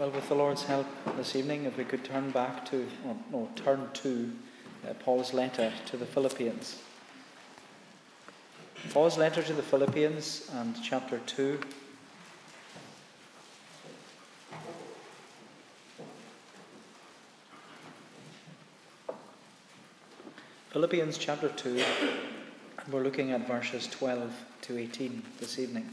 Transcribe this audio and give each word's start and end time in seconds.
Well, 0.00 0.12
with 0.12 0.30
the 0.30 0.34
Lord's 0.34 0.62
help 0.62 0.86
this 1.18 1.36
evening, 1.36 1.66
if 1.66 1.76
we 1.76 1.84
could 1.84 2.02
turn 2.06 2.30
back 2.30 2.64
to, 2.70 2.88
or 3.06 3.14
no, 3.30 3.50
turn 3.54 3.86
to 3.92 4.32
uh, 4.88 4.94
Paul's 4.94 5.34
letter 5.34 5.70
to 5.84 5.96
the 5.98 6.06
Philippians. 6.06 6.78
Paul's 8.94 9.18
letter 9.18 9.42
to 9.42 9.52
the 9.52 9.60
Philippians 9.60 10.50
and 10.54 10.74
chapter 10.82 11.20
2. 11.26 11.60
Philippians 20.70 21.18
chapter 21.18 21.50
2, 21.50 21.84
and 22.78 22.90
we're 22.90 23.04
looking 23.04 23.32
at 23.32 23.46
verses 23.46 23.86
12 23.88 24.32
to 24.62 24.78
18 24.78 25.22
this 25.40 25.58
evening. 25.58 25.90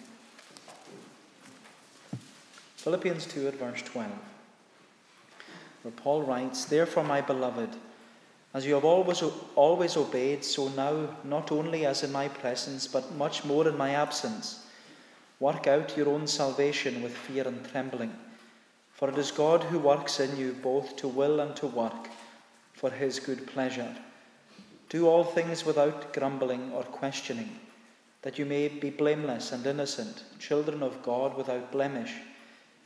Philippians 2.87 3.25
2 3.25 3.49
at 3.49 3.55
verse 3.55 3.81
12, 3.81 4.09
where 5.81 5.91
Paul 5.91 6.21
writes, 6.21 6.63
Therefore, 6.63 7.03
my 7.03 7.19
beloved, 7.19 7.67
as 8.53 8.65
you 8.65 8.75
have 8.75 8.85
always, 8.85 9.21
always 9.55 9.97
obeyed, 9.97 10.45
so 10.45 10.69
now, 10.69 11.09
not 11.25 11.51
only 11.51 11.85
as 11.85 12.03
in 12.03 12.13
my 12.13 12.29
presence, 12.29 12.87
but 12.87 13.13
much 13.15 13.43
more 13.43 13.67
in 13.67 13.75
my 13.75 13.89
absence, 13.89 14.67
work 15.41 15.67
out 15.67 15.97
your 15.97 16.07
own 16.07 16.27
salvation 16.27 17.03
with 17.03 17.13
fear 17.13 17.45
and 17.45 17.69
trembling. 17.69 18.15
For 18.93 19.09
it 19.09 19.17
is 19.17 19.31
God 19.31 19.65
who 19.65 19.79
works 19.79 20.21
in 20.21 20.37
you 20.37 20.53
both 20.53 20.95
to 20.95 21.09
will 21.09 21.41
and 21.41 21.57
to 21.57 21.67
work 21.67 22.07
for 22.71 22.89
his 22.89 23.19
good 23.19 23.47
pleasure. 23.47 23.93
Do 24.87 25.09
all 25.09 25.25
things 25.25 25.65
without 25.65 26.13
grumbling 26.13 26.71
or 26.71 26.83
questioning, 26.83 27.59
that 28.21 28.39
you 28.39 28.45
may 28.45 28.69
be 28.69 28.91
blameless 28.91 29.51
and 29.51 29.67
innocent, 29.67 30.23
children 30.39 30.81
of 30.81 31.03
God 31.03 31.35
without 31.35 31.73
blemish 31.73 32.13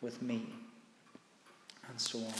with 0.00 0.22
me, 0.22 0.46
and 1.88 2.00
so 2.00 2.18
on. 2.18 2.34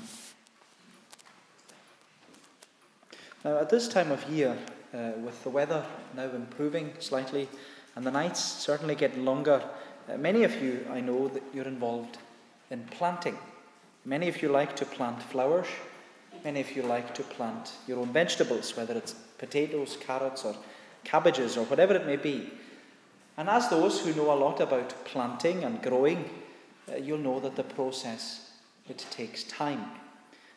Now, 3.44 3.58
at 3.58 3.70
this 3.70 3.88
time 3.88 4.10
of 4.10 4.28
year, 4.28 4.56
uh, 4.92 5.12
with 5.22 5.42
the 5.44 5.50
weather 5.50 5.84
now 6.16 6.30
improving 6.30 6.92
slightly 6.98 7.48
and 7.94 8.04
the 8.06 8.10
nights 8.10 8.40
certainly 8.40 8.94
getting 8.94 9.24
longer, 9.24 9.62
uh, 10.08 10.16
many 10.16 10.44
of 10.44 10.60
you, 10.62 10.86
I 10.90 11.00
know, 11.00 11.28
that 11.28 11.42
you're 11.54 11.66
involved 11.66 12.18
in 12.70 12.84
planting. 12.90 13.36
Many 14.04 14.28
of 14.28 14.42
you 14.42 14.48
like 14.48 14.74
to 14.76 14.86
plant 14.86 15.22
flowers. 15.22 15.66
Many 16.44 16.60
of 16.60 16.74
you 16.74 16.82
like 16.82 17.14
to 17.14 17.22
plant 17.22 17.72
your 17.86 17.98
own 17.98 18.12
vegetables, 18.12 18.76
whether 18.76 18.94
it's 18.94 19.12
potatoes, 19.12 19.98
carrots, 20.00 20.44
or 20.44 20.54
cabbages, 21.04 21.56
or 21.56 21.64
whatever 21.66 21.94
it 21.94 22.06
may 22.06 22.16
be. 22.16 22.50
And 23.36 23.48
as 23.48 23.68
those 23.68 24.00
who 24.00 24.14
know 24.14 24.32
a 24.32 24.34
lot 24.34 24.60
about 24.60 25.04
planting 25.04 25.64
and 25.64 25.82
growing, 25.82 26.28
you'll 27.02 27.18
know 27.18 27.40
that 27.40 27.56
the 27.56 27.64
process 27.64 28.50
it 28.88 29.04
takes 29.10 29.44
time. 29.44 29.84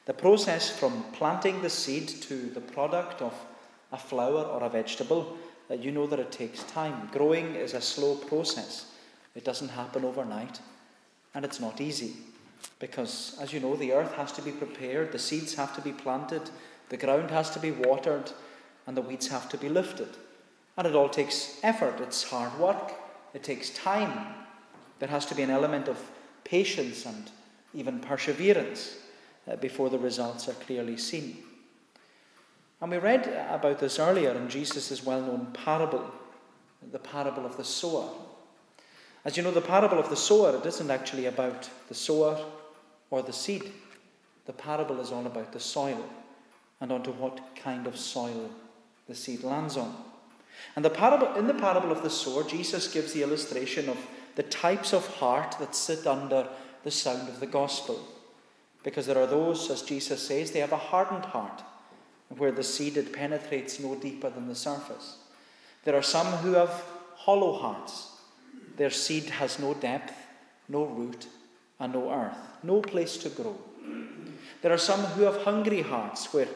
The 0.05 0.13
process 0.13 0.69
from 0.69 1.03
planting 1.13 1.61
the 1.61 1.69
seed 1.69 2.07
to 2.07 2.49
the 2.49 2.61
product 2.61 3.21
of 3.21 3.33
a 3.91 3.97
flower 3.97 4.43
or 4.43 4.63
a 4.63 4.69
vegetable, 4.69 5.37
uh, 5.69 5.75
you 5.75 5.91
know 5.91 6.07
that 6.07 6.19
it 6.19 6.31
takes 6.31 6.63
time. 6.63 7.09
Growing 7.11 7.55
is 7.55 7.73
a 7.73 7.81
slow 7.81 8.15
process. 8.15 8.85
It 9.35 9.45
doesn't 9.45 9.69
happen 9.69 10.03
overnight, 10.03 10.59
and 11.33 11.45
it's 11.45 11.59
not 11.59 11.79
easy 11.79 12.13
because, 12.79 13.37
as 13.39 13.53
you 13.53 13.59
know, 13.59 13.75
the 13.75 13.93
earth 13.93 14.13
has 14.15 14.31
to 14.33 14.41
be 14.41 14.51
prepared, 14.51 15.11
the 15.11 15.19
seeds 15.19 15.53
have 15.55 15.75
to 15.75 15.81
be 15.81 15.91
planted, 15.91 16.49
the 16.89 16.97
ground 16.97 17.31
has 17.31 17.49
to 17.51 17.59
be 17.59 17.71
watered, 17.71 18.31
and 18.87 18.97
the 18.97 19.01
weeds 19.01 19.27
have 19.27 19.47
to 19.49 19.57
be 19.57 19.69
lifted. 19.69 20.09
And 20.77 20.87
it 20.87 20.95
all 20.95 21.09
takes 21.09 21.59
effort, 21.63 21.99
it's 22.01 22.23
hard 22.23 22.57
work, 22.59 22.93
it 23.33 23.43
takes 23.43 23.69
time. 23.69 24.35
There 24.99 25.09
has 25.09 25.25
to 25.27 25.35
be 25.35 25.43
an 25.43 25.49
element 25.49 25.87
of 25.87 25.97
patience 26.51 27.05
and 27.05 27.31
even 27.73 27.99
perseverance 27.99 28.97
uh, 29.49 29.55
before 29.55 29.89
the 29.89 29.97
results 29.97 30.49
are 30.49 30.63
clearly 30.65 30.97
seen. 30.97 31.37
And 32.81 32.91
we 32.91 32.97
read 32.97 33.25
about 33.49 33.79
this 33.79 33.99
earlier 33.99 34.31
in 34.31 34.49
Jesus' 34.49 35.05
well 35.05 35.21
known 35.21 35.47
parable, 35.53 36.11
the 36.91 36.99
parable 36.99 37.45
of 37.45 37.55
the 37.55 37.63
sower. 37.63 38.09
As 39.23 39.37
you 39.37 39.43
know, 39.43 39.51
the 39.51 39.61
parable 39.61 39.97
of 39.97 40.09
the 40.09 40.17
sower, 40.17 40.57
it 40.57 40.65
isn't 40.65 40.91
actually 40.91 41.27
about 41.27 41.69
the 41.87 41.93
sower 41.93 42.43
or 43.09 43.21
the 43.21 43.31
seed. 43.31 43.71
The 44.45 44.53
parable 44.53 44.99
is 44.99 45.11
all 45.11 45.25
about 45.25 45.53
the 45.53 45.59
soil 45.59 46.03
and 46.81 46.91
onto 46.91 47.11
what 47.11 47.55
kind 47.55 47.87
of 47.87 47.97
soil 47.97 48.49
the 49.07 49.15
seed 49.15 49.43
lands 49.43 49.77
on. 49.77 49.95
And 50.75 50.83
the 50.83 50.89
parable, 50.89 51.33
in 51.35 51.47
the 51.47 51.53
parable 51.53 51.91
of 51.91 52.03
the 52.03 52.09
sower, 52.09 52.43
Jesus 52.43 52.91
gives 52.91 53.13
the 53.13 53.23
illustration 53.23 53.87
of 53.87 53.97
the 54.35 54.43
types 54.43 54.93
of 54.93 55.05
heart 55.15 55.55
that 55.59 55.75
sit 55.75 56.07
under 56.07 56.47
the 56.83 56.91
sound 56.91 57.29
of 57.29 57.39
the 57.39 57.47
gospel. 57.47 57.99
Because 58.83 59.05
there 59.05 59.17
are 59.17 59.27
those, 59.27 59.69
as 59.69 59.81
Jesus 59.81 60.25
says, 60.25 60.51
they 60.51 60.59
have 60.59 60.71
a 60.71 60.77
hardened 60.77 61.25
heart, 61.25 61.61
where 62.29 62.51
the 62.51 62.63
seed 62.63 62.97
it 62.97 63.13
penetrates 63.13 63.79
no 63.79 63.95
deeper 63.95 64.29
than 64.29 64.47
the 64.47 64.55
surface. 64.55 65.17
There 65.83 65.95
are 65.95 66.01
some 66.01 66.27
who 66.27 66.53
have 66.53 66.83
hollow 67.15 67.59
hearts. 67.59 68.07
Their 68.77 68.89
seed 68.89 69.25
has 69.25 69.59
no 69.59 69.73
depth, 69.73 70.13
no 70.67 70.85
root, 70.85 71.27
and 71.79 71.93
no 71.93 72.11
earth, 72.11 72.37
no 72.63 72.81
place 72.81 73.17
to 73.17 73.29
grow. 73.29 73.57
There 74.61 74.71
are 74.71 74.77
some 74.77 75.01
who 75.01 75.23
have 75.23 75.43
hungry 75.43 75.81
hearts, 75.81 76.33
where 76.33 76.47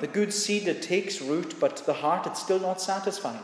the 0.00 0.06
good 0.06 0.32
seed 0.32 0.68
it 0.68 0.82
takes 0.82 1.22
root, 1.22 1.58
but 1.58 1.76
the 1.86 1.92
heart 1.92 2.26
it's 2.26 2.42
still 2.42 2.60
not 2.60 2.80
satisfied, 2.80 3.42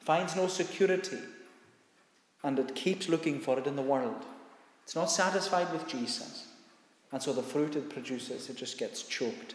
finds 0.00 0.36
no 0.36 0.48
security, 0.48 1.18
and 2.42 2.58
it 2.58 2.74
keeps 2.74 3.08
looking 3.08 3.40
for 3.40 3.58
it 3.58 3.66
in 3.66 3.76
the 3.76 3.82
world. 3.82 4.24
It's 4.84 4.94
not 4.94 5.10
satisfied 5.10 5.72
with 5.72 5.86
Jesus. 5.88 6.46
And 7.12 7.22
so 7.22 7.32
the 7.32 7.42
fruit 7.42 7.76
it 7.76 7.90
produces, 7.90 8.48
it 8.48 8.56
just 8.56 8.78
gets 8.78 9.02
choked. 9.02 9.54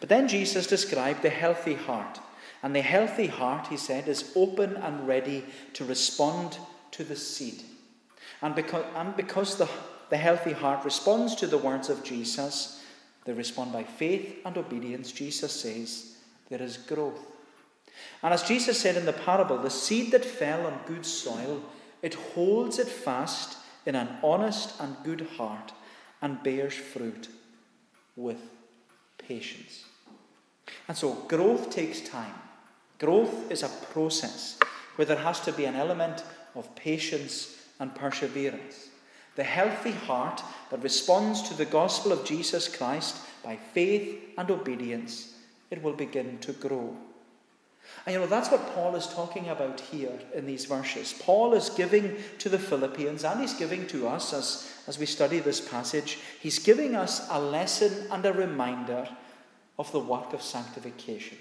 But 0.00 0.08
then 0.08 0.28
Jesus 0.28 0.66
described 0.66 1.22
the 1.22 1.30
healthy 1.30 1.74
heart. 1.74 2.20
And 2.62 2.74
the 2.74 2.82
healthy 2.82 3.26
heart, 3.26 3.68
he 3.68 3.76
said, 3.76 4.08
is 4.08 4.32
open 4.34 4.76
and 4.76 5.06
ready 5.06 5.44
to 5.74 5.84
respond 5.84 6.58
to 6.92 7.04
the 7.04 7.16
seed. 7.16 7.62
And 8.42 8.54
because, 8.54 8.84
and 8.96 9.16
because 9.16 9.56
the, 9.56 9.68
the 10.08 10.16
healthy 10.16 10.52
heart 10.52 10.84
responds 10.84 11.34
to 11.36 11.46
the 11.46 11.58
words 11.58 11.88
of 11.88 12.04
Jesus, 12.04 12.82
they 13.24 13.32
respond 13.32 13.72
by 13.72 13.84
faith 13.84 14.38
and 14.44 14.56
obedience. 14.56 15.12
Jesus 15.12 15.52
says, 15.52 16.16
there 16.48 16.62
is 16.62 16.76
growth. 16.76 17.18
And 18.22 18.32
as 18.32 18.42
Jesus 18.42 18.78
said 18.78 18.96
in 18.96 19.06
the 19.06 19.12
parable, 19.12 19.58
the 19.58 19.70
seed 19.70 20.12
that 20.12 20.24
fell 20.24 20.66
on 20.66 20.80
good 20.86 21.04
soil 21.04 21.62
it 22.02 22.14
holds 22.14 22.78
it 22.78 22.88
fast 22.88 23.58
in 23.86 23.94
an 23.94 24.08
honest 24.22 24.80
and 24.80 24.96
good 25.04 25.26
heart 25.36 25.72
and 26.22 26.42
bears 26.42 26.74
fruit 26.74 27.28
with 28.16 28.38
patience. 29.18 29.84
And 30.88 30.96
so 30.96 31.12
growth 31.28 31.70
takes 31.70 32.00
time. 32.00 32.34
Growth 32.98 33.50
is 33.50 33.62
a 33.62 33.68
process 33.92 34.58
where 34.96 35.06
there 35.06 35.16
has 35.16 35.40
to 35.40 35.52
be 35.52 35.64
an 35.64 35.76
element 35.76 36.24
of 36.54 36.74
patience 36.74 37.56
and 37.78 37.94
perseverance. 37.94 38.88
The 39.36 39.44
healthy 39.44 39.92
heart 39.92 40.42
that 40.70 40.82
responds 40.82 41.42
to 41.42 41.54
the 41.54 41.64
gospel 41.64 42.12
of 42.12 42.24
Jesus 42.24 42.68
Christ 42.68 43.16
by 43.42 43.56
faith 43.56 44.18
and 44.36 44.50
obedience, 44.50 45.34
it 45.70 45.82
will 45.82 45.94
begin 45.94 46.38
to 46.40 46.52
grow. 46.52 46.94
And 48.06 48.14
you 48.14 48.20
know, 48.20 48.26
that's 48.26 48.50
what 48.50 48.74
Paul 48.74 48.96
is 48.96 49.06
talking 49.06 49.48
about 49.48 49.80
here 49.80 50.18
in 50.34 50.46
these 50.46 50.64
verses. 50.64 51.14
Paul 51.20 51.54
is 51.54 51.70
giving 51.70 52.16
to 52.38 52.48
the 52.48 52.58
Philippians 52.58 53.24
and 53.24 53.40
he's 53.40 53.54
giving 53.54 53.86
to 53.88 54.08
us 54.08 54.32
as, 54.32 54.72
as 54.86 54.98
we 54.98 55.06
study 55.06 55.38
this 55.38 55.60
passage, 55.60 56.18
he's 56.40 56.58
giving 56.58 56.94
us 56.94 57.26
a 57.30 57.40
lesson 57.40 58.06
and 58.10 58.24
a 58.24 58.32
reminder 58.32 59.08
of 59.78 59.90
the 59.92 60.00
work 60.00 60.32
of 60.32 60.42
sanctification. 60.42 61.36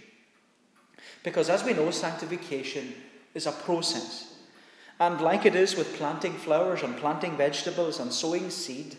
Because 1.23 1.49
as 1.49 1.63
we 1.63 1.73
know, 1.73 1.91
sanctification 1.91 2.93
is 3.33 3.47
a 3.47 3.51
process. 3.51 4.33
And 4.99 5.21
like 5.21 5.45
it 5.45 5.55
is 5.55 5.77
with 5.77 5.95
planting 5.95 6.33
flowers 6.33 6.83
and 6.83 6.97
planting 6.97 7.37
vegetables 7.37 7.99
and 7.99 8.11
sowing 8.11 8.49
seed, 8.49 8.95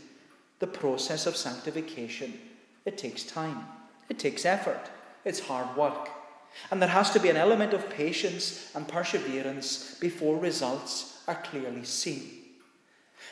the 0.60 0.66
process 0.66 1.26
of 1.26 1.36
sanctification, 1.36 2.38
it 2.84 2.96
takes 2.96 3.22
time. 3.24 3.66
It 4.08 4.18
takes 4.18 4.44
effort. 4.44 4.90
It's 5.24 5.40
hard 5.40 5.76
work. 5.76 6.08
And 6.70 6.80
there 6.80 6.88
has 6.88 7.10
to 7.10 7.20
be 7.20 7.28
an 7.28 7.36
element 7.36 7.72
of 7.72 7.90
patience 7.90 8.70
and 8.74 8.86
perseverance 8.86 9.96
before 10.00 10.36
results 10.36 11.22
are 11.26 11.42
clearly 11.42 11.84
seen. 11.84 12.40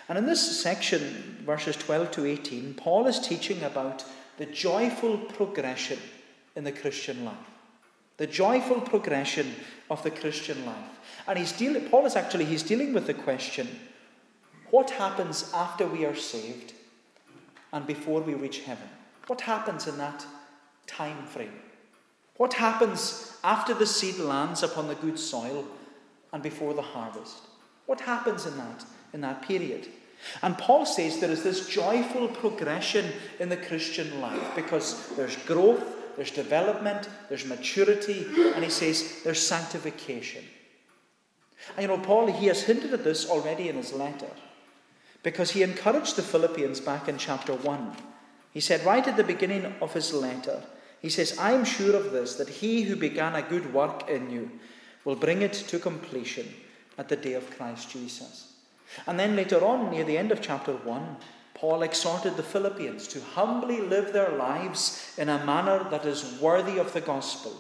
And 0.08 0.16
in 0.16 0.26
this 0.26 0.60
section, 0.62 1.42
verses 1.44 1.76
12 1.76 2.10
to 2.12 2.26
18, 2.26 2.74
Paul 2.74 3.06
is 3.06 3.20
teaching 3.20 3.62
about 3.62 4.04
the 4.38 4.46
joyful 4.46 5.18
progression 5.18 5.98
in 6.56 6.64
the 6.64 6.72
Christian 6.72 7.24
life. 7.24 7.36
The 8.16 8.26
joyful 8.26 8.80
progression 8.80 9.54
of 9.90 10.02
the 10.02 10.10
Christian 10.10 10.64
life. 10.64 11.00
And 11.26 11.38
he's 11.38 11.52
dealing, 11.52 11.88
Paul 11.88 12.06
is 12.06 12.16
actually, 12.16 12.46
he's 12.46 12.62
dealing 12.62 12.92
with 12.92 13.06
the 13.06 13.14
question, 13.14 13.68
what 14.70 14.90
happens 14.90 15.50
after 15.54 15.86
we 15.86 16.04
are 16.04 16.16
saved 16.16 16.72
and 17.72 17.86
before 17.86 18.20
we 18.20 18.34
reach 18.34 18.60
heaven? 18.60 18.88
What 19.26 19.42
happens 19.42 19.86
in 19.86 19.98
that 19.98 20.26
time 20.86 21.24
frame? 21.26 21.52
What 22.38 22.54
happens 22.54 23.36
after 23.44 23.74
the 23.74 23.86
seed 23.86 24.18
lands 24.18 24.62
upon 24.62 24.88
the 24.88 24.94
good 24.94 25.18
soil 25.18 25.66
and 26.32 26.42
before 26.42 26.72
the 26.72 26.82
harvest? 26.82 27.36
What 27.86 28.00
happens 28.00 28.46
in 28.46 28.56
that, 28.56 28.84
in 29.12 29.20
that 29.20 29.42
period? 29.42 29.88
And 30.42 30.56
Paul 30.56 30.86
says 30.86 31.18
there 31.18 31.30
is 31.30 31.42
this 31.42 31.68
joyful 31.68 32.28
progression 32.28 33.12
in 33.38 33.48
the 33.48 33.56
Christian 33.56 34.20
life 34.20 34.54
because 34.54 35.08
there's 35.16 35.36
growth, 35.36 35.84
there's 36.16 36.30
development, 36.30 37.08
there's 37.28 37.44
maturity, 37.44 38.26
and 38.54 38.64
he 38.64 38.70
says 38.70 39.20
there's 39.24 39.44
sanctification. 39.44 40.44
And 41.76 41.82
you 41.82 41.88
know, 41.88 41.98
Paul, 41.98 42.28
he 42.28 42.46
has 42.46 42.62
hinted 42.62 42.92
at 42.94 43.04
this 43.04 43.28
already 43.28 43.68
in 43.68 43.76
his 43.76 43.92
letter 43.92 44.30
because 45.24 45.50
he 45.50 45.62
encouraged 45.62 46.16
the 46.16 46.22
Philippians 46.22 46.80
back 46.80 47.08
in 47.08 47.18
chapter 47.18 47.54
1. 47.54 47.96
He 48.52 48.60
said, 48.60 48.84
right 48.84 49.06
at 49.06 49.16
the 49.16 49.24
beginning 49.24 49.74
of 49.80 49.92
his 49.92 50.12
letter, 50.12 50.62
he 51.00 51.08
says, 51.08 51.38
I 51.38 51.52
am 51.52 51.64
sure 51.64 51.94
of 51.94 52.12
this, 52.12 52.34
that 52.36 52.48
he 52.48 52.82
who 52.82 52.96
began 52.96 53.34
a 53.34 53.42
good 53.42 53.72
work 53.72 54.08
in 54.08 54.30
you 54.30 54.50
will 55.04 55.16
bring 55.16 55.42
it 55.42 55.52
to 55.52 55.78
completion 55.78 56.46
at 56.96 57.08
the 57.08 57.16
day 57.16 57.34
of 57.34 57.50
Christ 57.56 57.90
Jesus. 57.90 58.52
And 59.06 59.18
then 59.18 59.36
later 59.36 59.64
on, 59.64 59.90
near 59.90 60.04
the 60.04 60.18
end 60.18 60.32
of 60.32 60.40
chapter 60.40 60.72
1, 60.72 61.16
Paul 61.54 61.82
exhorted 61.82 62.36
the 62.36 62.42
Philippians 62.42 63.08
to 63.08 63.20
humbly 63.20 63.80
live 63.80 64.12
their 64.12 64.30
lives 64.30 65.14
in 65.18 65.28
a 65.28 65.44
manner 65.44 65.86
that 65.90 66.04
is 66.04 66.40
worthy 66.40 66.78
of 66.78 66.92
the 66.92 67.00
gospel. 67.00 67.52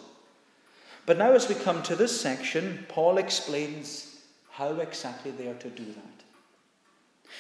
But 1.06 1.18
now, 1.18 1.32
as 1.32 1.48
we 1.48 1.54
come 1.54 1.82
to 1.84 1.96
this 1.96 2.20
section, 2.20 2.86
Paul 2.88 3.18
explains 3.18 4.20
how 4.50 4.74
exactly 4.74 5.30
they 5.30 5.48
are 5.48 5.54
to 5.54 5.70
do 5.70 5.84
that. 5.84 6.24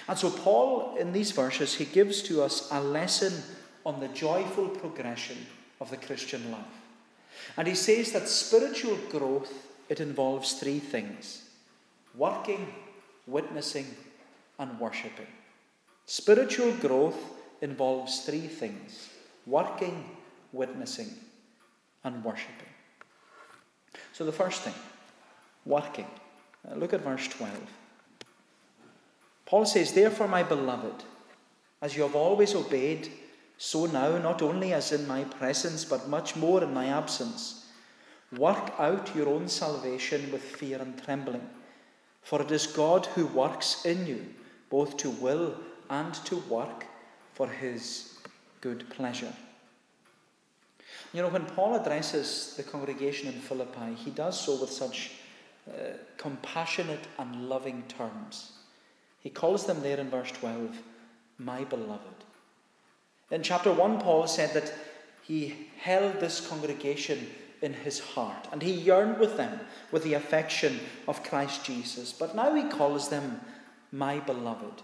And 0.08 0.18
so, 0.18 0.30
Paul, 0.30 0.96
in 0.96 1.12
these 1.12 1.32
verses, 1.32 1.74
he 1.74 1.84
gives 1.84 2.22
to 2.22 2.42
us 2.42 2.68
a 2.70 2.80
lesson 2.80 3.42
on 3.84 4.00
the 4.00 4.08
joyful 4.08 4.68
progression 4.68 5.36
of 5.80 5.90
the 5.90 5.96
Christian 5.96 6.50
life. 6.50 6.64
And 7.56 7.68
he 7.68 7.74
says 7.74 8.12
that 8.12 8.28
spiritual 8.28 8.96
growth, 9.10 9.52
it 9.88 10.00
involves 10.00 10.54
three 10.54 10.78
things 10.78 11.44
working, 12.14 12.66
witnessing, 13.26 13.86
and 14.58 14.78
worshipping. 14.80 15.26
Spiritual 16.06 16.72
growth 16.72 17.18
involves 17.60 18.20
three 18.24 18.46
things 18.46 19.08
working, 19.46 20.04
witnessing, 20.52 21.08
and 22.04 22.22
worshipping. 22.24 22.68
So, 24.12 24.24
the 24.24 24.32
first 24.32 24.62
thing, 24.62 24.74
working. 25.64 26.06
Uh, 26.68 26.74
look 26.74 26.92
at 26.92 27.02
verse 27.02 27.28
12. 27.28 27.54
Paul 29.46 29.64
says, 29.64 29.92
Therefore, 29.92 30.28
my 30.28 30.42
beloved, 30.42 31.04
as 31.80 31.96
you 31.96 32.02
have 32.02 32.14
always 32.14 32.54
obeyed, 32.54 33.10
so 33.58 33.86
now, 33.86 34.16
not 34.18 34.40
only 34.40 34.72
as 34.72 34.92
in 34.92 35.06
my 35.08 35.24
presence, 35.24 35.84
but 35.84 36.08
much 36.08 36.36
more 36.36 36.62
in 36.62 36.72
my 36.72 36.86
absence, 36.86 37.66
work 38.36 38.72
out 38.78 39.14
your 39.16 39.28
own 39.28 39.48
salvation 39.48 40.30
with 40.30 40.42
fear 40.42 40.78
and 40.80 41.02
trembling. 41.02 41.46
For 42.22 42.40
it 42.40 42.52
is 42.52 42.68
God 42.68 43.06
who 43.06 43.26
works 43.26 43.84
in 43.84 44.06
you, 44.06 44.24
both 44.70 44.96
to 44.98 45.10
will 45.10 45.56
and 45.90 46.14
to 46.26 46.36
work 46.48 46.86
for 47.34 47.48
his 47.48 48.14
good 48.60 48.88
pleasure. 48.90 49.32
You 51.12 51.22
know, 51.22 51.28
when 51.28 51.46
Paul 51.46 51.74
addresses 51.74 52.54
the 52.56 52.62
congregation 52.62 53.28
in 53.28 53.40
Philippi, 53.40 53.94
he 53.96 54.10
does 54.10 54.38
so 54.38 54.60
with 54.60 54.70
such 54.70 55.12
uh, 55.68 55.94
compassionate 56.16 57.08
and 57.18 57.48
loving 57.48 57.82
terms. 57.88 58.52
He 59.20 59.30
calls 59.30 59.66
them 59.66 59.82
there 59.82 59.98
in 59.98 60.10
verse 60.10 60.30
12, 60.30 60.76
my 61.38 61.64
beloved. 61.64 62.24
In 63.30 63.42
chapter 63.42 63.72
1, 63.72 64.00
Paul 64.00 64.26
said 64.26 64.54
that 64.54 64.72
he 65.22 65.68
held 65.78 66.20
this 66.20 66.46
congregation 66.46 67.28
in 67.60 67.72
his 67.72 67.98
heart 68.00 68.48
and 68.52 68.62
he 68.62 68.72
yearned 68.72 69.18
with 69.18 69.36
them 69.36 69.60
with 69.90 70.04
the 70.04 70.14
affection 70.14 70.80
of 71.06 71.22
Christ 71.22 71.64
Jesus. 71.64 72.12
But 72.12 72.34
now 72.34 72.54
he 72.54 72.68
calls 72.68 73.08
them 73.08 73.40
my 73.92 74.20
beloved. 74.20 74.82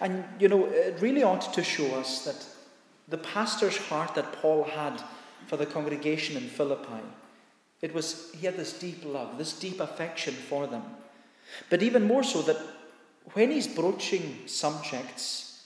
And 0.00 0.24
you 0.38 0.48
know, 0.48 0.66
it 0.66 0.98
really 1.00 1.22
ought 1.22 1.52
to 1.52 1.64
show 1.64 1.98
us 1.98 2.24
that 2.24 2.44
the 3.08 3.18
pastor's 3.18 3.76
heart 3.76 4.14
that 4.14 4.32
Paul 4.34 4.64
had 4.64 5.02
for 5.46 5.56
the 5.56 5.66
congregation 5.66 6.36
in 6.36 6.48
Philippi, 6.48 7.02
it 7.80 7.94
was 7.94 8.30
he 8.38 8.46
had 8.46 8.56
this 8.56 8.78
deep 8.78 9.04
love, 9.04 9.38
this 9.38 9.58
deep 9.58 9.80
affection 9.80 10.34
for 10.34 10.66
them. 10.66 10.82
But 11.70 11.82
even 11.82 12.06
more 12.06 12.22
so 12.22 12.42
that 12.42 12.58
when 13.32 13.50
he's 13.50 13.66
broaching 13.66 14.40
subjects 14.46 15.64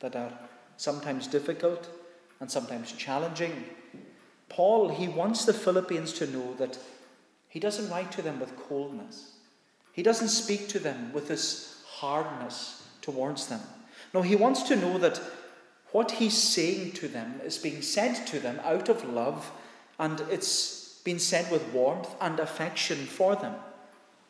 that 0.00 0.16
are 0.16 0.32
sometimes 0.82 1.28
difficult 1.28 1.88
and 2.40 2.50
sometimes 2.50 2.90
challenging, 2.92 3.64
Paul, 4.48 4.88
he 4.88 5.06
wants 5.06 5.44
the 5.44 5.54
Philippians 5.54 6.12
to 6.14 6.26
know 6.26 6.54
that 6.54 6.76
he 7.48 7.60
doesn't 7.60 7.88
write 7.88 8.10
to 8.12 8.22
them 8.22 8.40
with 8.40 8.56
coldness. 8.56 9.36
He 9.92 10.02
doesn't 10.02 10.28
speak 10.28 10.68
to 10.68 10.80
them 10.80 11.12
with 11.12 11.28
this 11.28 11.84
hardness 11.86 12.82
towards 13.00 13.46
them. 13.46 13.60
No, 14.12 14.22
he 14.22 14.34
wants 14.34 14.62
to 14.64 14.76
know 14.76 14.98
that 14.98 15.20
what 15.92 16.12
he's 16.12 16.36
saying 16.36 16.92
to 16.92 17.06
them 17.06 17.40
is 17.44 17.58
being 17.58 17.80
said 17.80 18.26
to 18.26 18.40
them 18.40 18.60
out 18.64 18.88
of 18.88 19.08
love 19.08 19.52
and 20.00 20.20
it's 20.30 21.00
been 21.04 21.20
said 21.20 21.50
with 21.52 21.72
warmth 21.72 22.12
and 22.20 22.40
affection 22.40 22.98
for 23.06 23.36
them. 23.36 23.54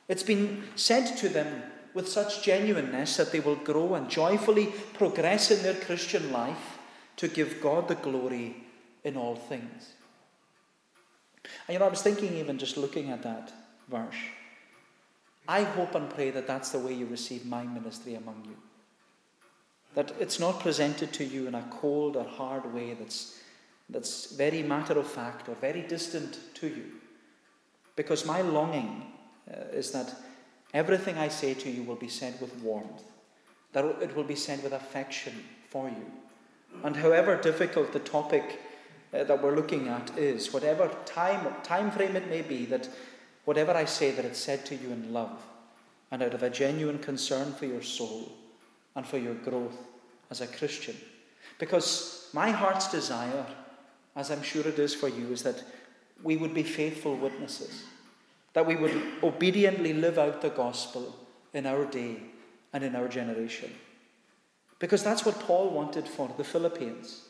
It's 0.07 0.23
been 0.23 0.65
said 0.75 1.17
to 1.19 1.29
them 1.31 1.63
with 1.95 2.09
such 2.09 2.43
genuineness 2.43 3.17
that 3.17 3.33
they 3.33 3.41
will 3.41 3.57
grow 3.57 3.95
and 3.95 4.09
joyfully 4.09 4.67
progress 4.95 5.51
in 5.51 5.63
their 5.63 5.75
Christian 5.75 6.33
life 6.33 6.79
to 7.17 7.29
give 7.29 7.61
God 7.61 7.89
the 7.89 7.95
glory 7.95 8.57
in 9.05 9.17
all 9.17 9.37
things. 9.37 9.93
And 11.67 11.75
you 11.75 11.79
know, 11.79 11.87
I 11.87 11.91
was 11.91 12.03
thinking, 12.03 12.37
even 12.37 12.59
just 12.59 12.77
looking 12.77 13.11
at 13.11 13.23
that 13.23 13.53
verse, 13.89 14.15
I 15.47 15.65
hope 15.65 15.95
and 15.95 16.09
pray 16.09 16.31
that 16.31 16.47
that's 16.47 16.71
the 16.71 16.79
way 16.79 16.95
you 16.95 17.07
receive 17.07 17.45
my 17.45 17.65
ministry 17.65 18.15
among 18.15 18.45
you. 18.47 18.57
That 19.95 20.13
it's 20.19 20.41
not 20.41 20.61
presented 20.61 21.13
to 21.15 21.25
you 21.25 21.47
in 21.47 21.55
a 21.55 21.69
cold 21.71 22.17
or 22.17 22.25
hard 22.25 22.73
way 22.73 22.95
that's, 22.95 23.41
that's 23.91 24.33
very 24.33 24.63
matter 24.63 24.99
of 24.99 25.07
fact 25.07 25.49
or 25.49 25.55
very 25.57 25.83
distant 25.83 26.39
to 26.55 26.69
you. 26.69 26.85
Because 27.97 28.25
my 28.25 28.41
longing 28.41 29.13
uh, 29.53 29.65
is 29.73 29.91
that 29.91 30.15
Everything 30.75 31.19
I 31.19 31.29
say 31.29 31.55
to 31.55 31.71
you 31.71 31.83
will 31.83 31.97
be 31.97 32.09
said 32.09 32.41
with 32.41 32.55
warmth, 32.63 33.03
that 33.73 33.85
it 34.01 34.17
will 34.17 34.25
be 34.25 34.37
said 34.37 34.63
with 34.63 34.73
affection 34.73 35.45
for 35.69 35.89
you. 35.89 36.11
And 36.83 36.97
however 36.97 37.37
difficult 37.37 37.93
the 37.93 37.99
topic 37.99 38.61
uh, 39.13 39.25
that 39.25 39.43
we're 39.43 39.55
looking 39.55 39.89
at 39.89 40.17
is, 40.17 40.53
whatever 40.53 40.91
time, 41.05 41.47
time 41.63 41.91
frame 41.91 42.17
it 42.17 42.31
may 42.31 42.41
be, 42.41 42.65
that 42.67 42.89
whatever 43.45 43.73
I 43.73 43.85
say, 43.85 44.11
that 44.13 44.25
it's 44.25 44.39
said 44.39 44.65
to 44.67 44.75
you 44.75 44.91
in 44.91 45.13
love 45.13 45.43
and 46.11 46.23
out 46.23 46.35
of 46.35 46.43
a 46.43 46.51
genuine 46.51 46.99
concern 46.99 47.53
for 47.53 47.67
your 47.67 47.83
soul 47.83 48.33
and 48.97 49.07
for 49.07 49.19
your 49.19 49.35
growth 49.35 49.77
as 50.31 50.41
a 50.41 50.47
Christian. 50.47 50.97
Because 51.59 52.31
my 52.33 52.51
heart's 52.51 52.91
desire, 52.91 53.45
as 54.17 54.31
I'm 54.31 54.43
sure 54.43 54.67
it 54.67 54.79
is 54.79 54.95
for 54.95 55.09
you, 55.09 55.33
is 55.33 55.43
that 55.43 55.63
we 56.23 56.37
would 56.37 56.55
be 56.55 56.63
faithful 56.63 57.17
witnesses 57.17 57.85
that 58.53 58.67
we 58.67 58.77
would 58.77 59.01
obediently 59.23 59.93
live 59.93 60.19
out 60.19 60.43
the 60.43 60.51
gospel 60.51 61.17
in 61.53 61.67
our 61.67 61.85
day 61.85 62.17
and 62.73 62.85
in 62.85 62.97
our 62.97 63.09
generation. 63.09 63.73
Because 64.79 65.03
that's 65.03 65.25
what 65.25 65.39
Paul 65.41 65.71
wanted 65.71 66.09
for 66.09 66.29
the 66.37 66.45
Philippians. 66.45 67.23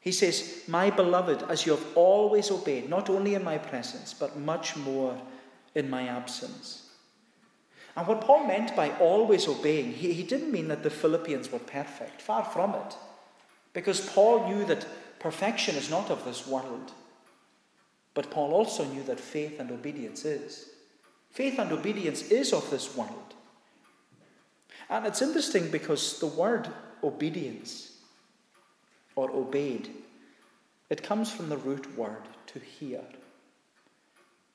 He 0.00 0.12
says, 0.12 0.64
My 0.66 0.90
beloved, 0.90 1.42
as 1.48 1.66
you 1.66 1.72
have 1.72 1.86
always 1.96 2.50
obeyed, 2.50 2.88
not 2.88 3.08
only 3.08 3.34
in 3.34 3.44
my 3.44 3.58
presence, 3.58 4.14
but 4.14 4.38
much 4.38 4.76
more 4.76 5.20
in 5.74 5.88
my 5.90 6.08
absence. 6.08 6.90
And 7.96 8.06
what 8.06 8.20
Paul 8.22 8.46
meant 8.46 8.74
by 8.74 8.90
always 8.98 9.46
obeying, 9.46 9.92
he, 9.92 10.12
he 10.12 10.22
didn't 10.24 10.52
mean 10.52 10.68
that 10.68 10.82
the 10.82 10.90
Philippians 10.90 11.52
were 11.52 11.60
perfect. 11.60 12.20
Far 12.20 12.44
from 12.44 12.74
it. 12.74 12.96
Because 13.72 14.08
Paul 14.10 14.48
knew 14.48 14.64
that 14.66 14.86
perfection 15.20 15.76
is 15.76 15.90
not 15.90 16.10
of 16.10 16.24
this 16.24 16.46
world. 16.46 16.92
But 18.14 18.30
Paul 18.30 18.52
also 18.52 18.84
knew 18.84 19.02
that 19.04 19.20
faith 19.20 19.58
and 19.58 19.70
obedience 19.70 20.24
is. 20.24 20.70
Faith 21.32 21.58
and 21.58 21.72
obedience 21.72 22.30
is 22.30 22.52
of 22.52 22.70
this 22.70 22.96
world. 22.96 23.34
And 24.88 25.06
it's 25.06 25.22
interesting 25.22 25.70
because 25.70 26.20
the 26.20 26.26
word 26.26 26.68
obedience 27.02 27.92
or 29.16 29.30
obeyed, 29.30 29.90
it 30.90 31.02
comes 31.02 31.32
from 31.32 31.48
the 31.48 31.56
root 31.56 31.96
word 31.96 32.22
to 32.46 32.60
hear. 32.60 33.00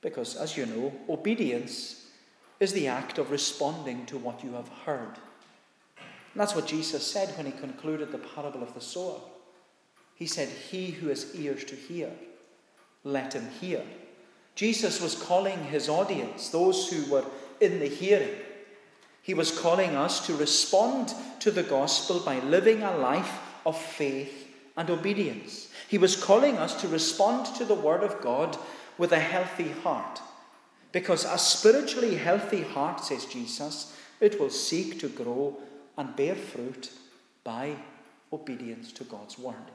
Because, 0.02 0.36
as 0.36 0.56
you 0.56 0.66
know, 0.66 0.94
obedience 1.10 2.08
is 2.60 2.72
the 2.72 2.88
act 2.88 3.18
of 3.18 3.32
responding 3.32 4.06
to 4.06 4.18
what 4.18 4.44
you 4.44 4.54
have 4.54 4.70
heard. 4.86 5.18
And 5.98 6.40
that's 6.40 6.56
what 6.56 6.68
Jesus 6.68 7.06
said 7.06 7.36
when 7.36 7.46
he 7.46 7.52
concluded 7.52 8.12
the 8.12 8.18
parable 8.20 8.64
of 8.64 8.74
the 8.74 8.82
sower. 8.82 9.20
He 10.16 10.28
said, 10.28 10.48
He 10.48 10.92
who 10.92 11.08
has 11.08 11.36
ears 11.36 11.64
to 11.66 11.76
hear, 11.76 12.12
let 13.04 13.34
him 13.34 13.50
hear. 13.60 13.84
Jesus 14.56 15.02
was 15.02 15.16
calling 15.16 15.64
his 15.66 15.88
audience, 15.88 16.50
those 16.50 16.90
who 16.90 17.10
were 17.12 17.26
in 17.62 17.80
the 17.80 17.88
hearing, 17.88 18.36
he 19.22 19.34
was 19.34 19.58
calling 19.58 19.96
us 19.96 20.26
to 20.26 20.36
respond 20.36 21.14
to 21.40 21.52
the 21.52 21.64
gospel 21.64 22.20
by 22.20 22.40
living 22.40 22.82
a 22.82 22.98
life 22.98 23.40
of 23.66 23.78
faith 23.78 24.48
and 24.76 24.90
obedience. 24.90 25.70
He 25.88 25.98
was 25.98 26.16
calling 26.16 26.58
us 26.58 26.82
to 26.82 26.88
respond 26.88 27.46
to 27.58 27.66
the 27.66 27.76
word 27.76 28.04
of 28.04 28.22
God 28.22 28.58
with 28.98 29.12
a 29.12 29.20
healthy 29.20 29.70
heart. 29.70 30.22
Because 30.92 31.26
a 31.26 31.38
spiritually 31.38 32.16
healthy 32.16 32.64
heart, 32.64 33.04
says 33.04 33.26
Jesus, 33.26 33.96
it 34.20 34.40
will 34.40 34.50
seek 34.50 35.00
to 35.00 35.10
grow 35.10 35.58
and 35.98 36.16
bear 36.16 36.36
fruit 36.36 36.92
by 37.44 37.76
obedience 38.34 38.92
to 38.94 39.04
God's 39.04 39.38
word. 39.38 39.72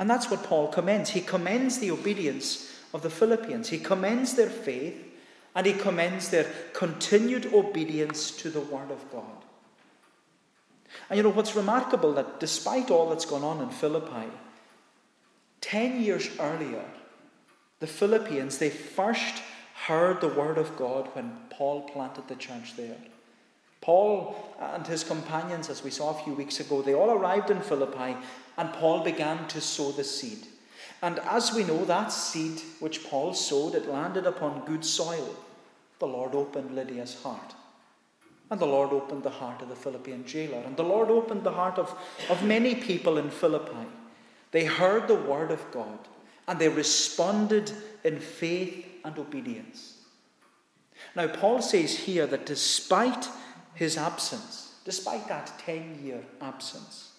And 0.00 0.08
that's 0.08 0.30
what 0.30 0.42
Paul 0.42 0.68
commends. 0.68 1.10
He 1.10 1.20
commends 1.20 1.78
the 1.78 1.90
obedience 1.90 2.72
of 2.92 3.02
the 3.02 3.10
Philippians, 3.10 3.68
he 3.68 3.78
commends 3.78 4.34
their 4.34 4.50
faith, 4.50 4.96
and 5.54 5.64
he 5.64 5.74
commends 5.74 6.30
their 6.30 6.46
continued 6.72 7.52
obedience 7.52 8.32
to 8.32 8.50
the 8.50 8.60
word 8.60 8.90
of 8.90 9.12
God. 9.12 9.44
And 11.08 11.16
you 11.16 11.22
know 11.22 11.30
what's 11.30 11.54
remarkable 11.54 12.12
that 12.14 12.40
despite 12.40 12.90
all 12.90 13.10
that's 13.10 13.26
gone 13.26 13.44
on 13.44 13.60
in 13.60 13.70
Philippi, 13.70 14.26
10 15.60 16.02
years 16.02 16.28
earlier, 16.40 16.84
the 17.78 17.86
Philippians, 17.86 18.58
they 18.58 18.70
first 18.70 19.42
heard 19.86 20.20
the 20.20 20.28
word 20.28 20.58
of 20.58 20.76
God 20.76 21.08
when 21.12 21.36
Paul 21.50 21.82
planted 21.82 22.26
the 22.26 22.36
church 22.36 22.76
there. 22.76 22.96
Paul 23.80 24.36
and 24.60 24.86
his 24.86 25.04
companions, 25.04 25.70
as 25.70 25.82
we 25.82 25.90
saw 25.90 26.10
a 26.10 26.22
few 26.22 26.34
weeks 26.34 26.60
ago, 26.60 26.82
they 26.82 26.94
all 26.94 27.10
arrived 27.10 27.50
in 27.50 27.60
Philippi 27.60 28.16
and 28.60 28.74
Paul 28.74 29.00
began 29.00 29.48
to 29.48 29.60
sow 29.60 29.90
the 29.90 30.04
seed. 30.04 30.46
And 31.00 31.18
as 31.20 31.54
we 31.54 31.64
know, 31.64 31.82
that 31.86 32.12
seed 32.12 32.60
which 32.78 33.04
Paul 33.04 33.32
sowed, 33.32 33.74
it 33.74 33.88
landed 33.88 34.26
upon 34.26 34.66
good 34.66 34.84
soil. 34.84 35.34
The 35.98 36.06
Lord 36.06 36.34
opened 36.34 36.74
Lydia's 36.74 37.22
heart. 37.22 37.54
And 38.50 38.60
the 38.60 38.66
Lord 38.66 38.92
opened 38.92 39.22
the 39.22 39.30
heart 39.30 39.62
of 39.62 39.70
the 39.70 39.76
Philippian 39.76 40.26
jailer. 40.26 40.58
And 40.58 40.76
the 40.76 40.82
Lord 40.82 41.08
opened 41.08 41.42
the 41.42 41.52
heart 41.52 41.78
of, 41.78 41.98
of 42.28 42.44
many 42.44 42.74
people 42.74 43.16
in 43.16 43.30
Philippi. 43.30 43.86
They 44.50 44.66
heard 44.66 45.08
the 45.08 45.14
word 45.14 45.52
of 45.52 45.64
God 45.72 45.98
and 46.46 46.58
they 46.58 46.68
responded 46.68 47.72
in 48.04 48.20
faith 48.20 48.84
and 49.06 49.18
obedience. 49.18 49.94
Now, 51.16 51.28
Paul 51.28 51.62
says 51.62 51.96
here 51.96 52.26
that 52.26 52.44
despite 52.44 53.26
his 53.72 53.96
absence, 53.96 54.74
despite 54.84 55.28
that 55.28 55.50
10 55.60 56.00
year 56.04 56.22
absence, 56.42 57.09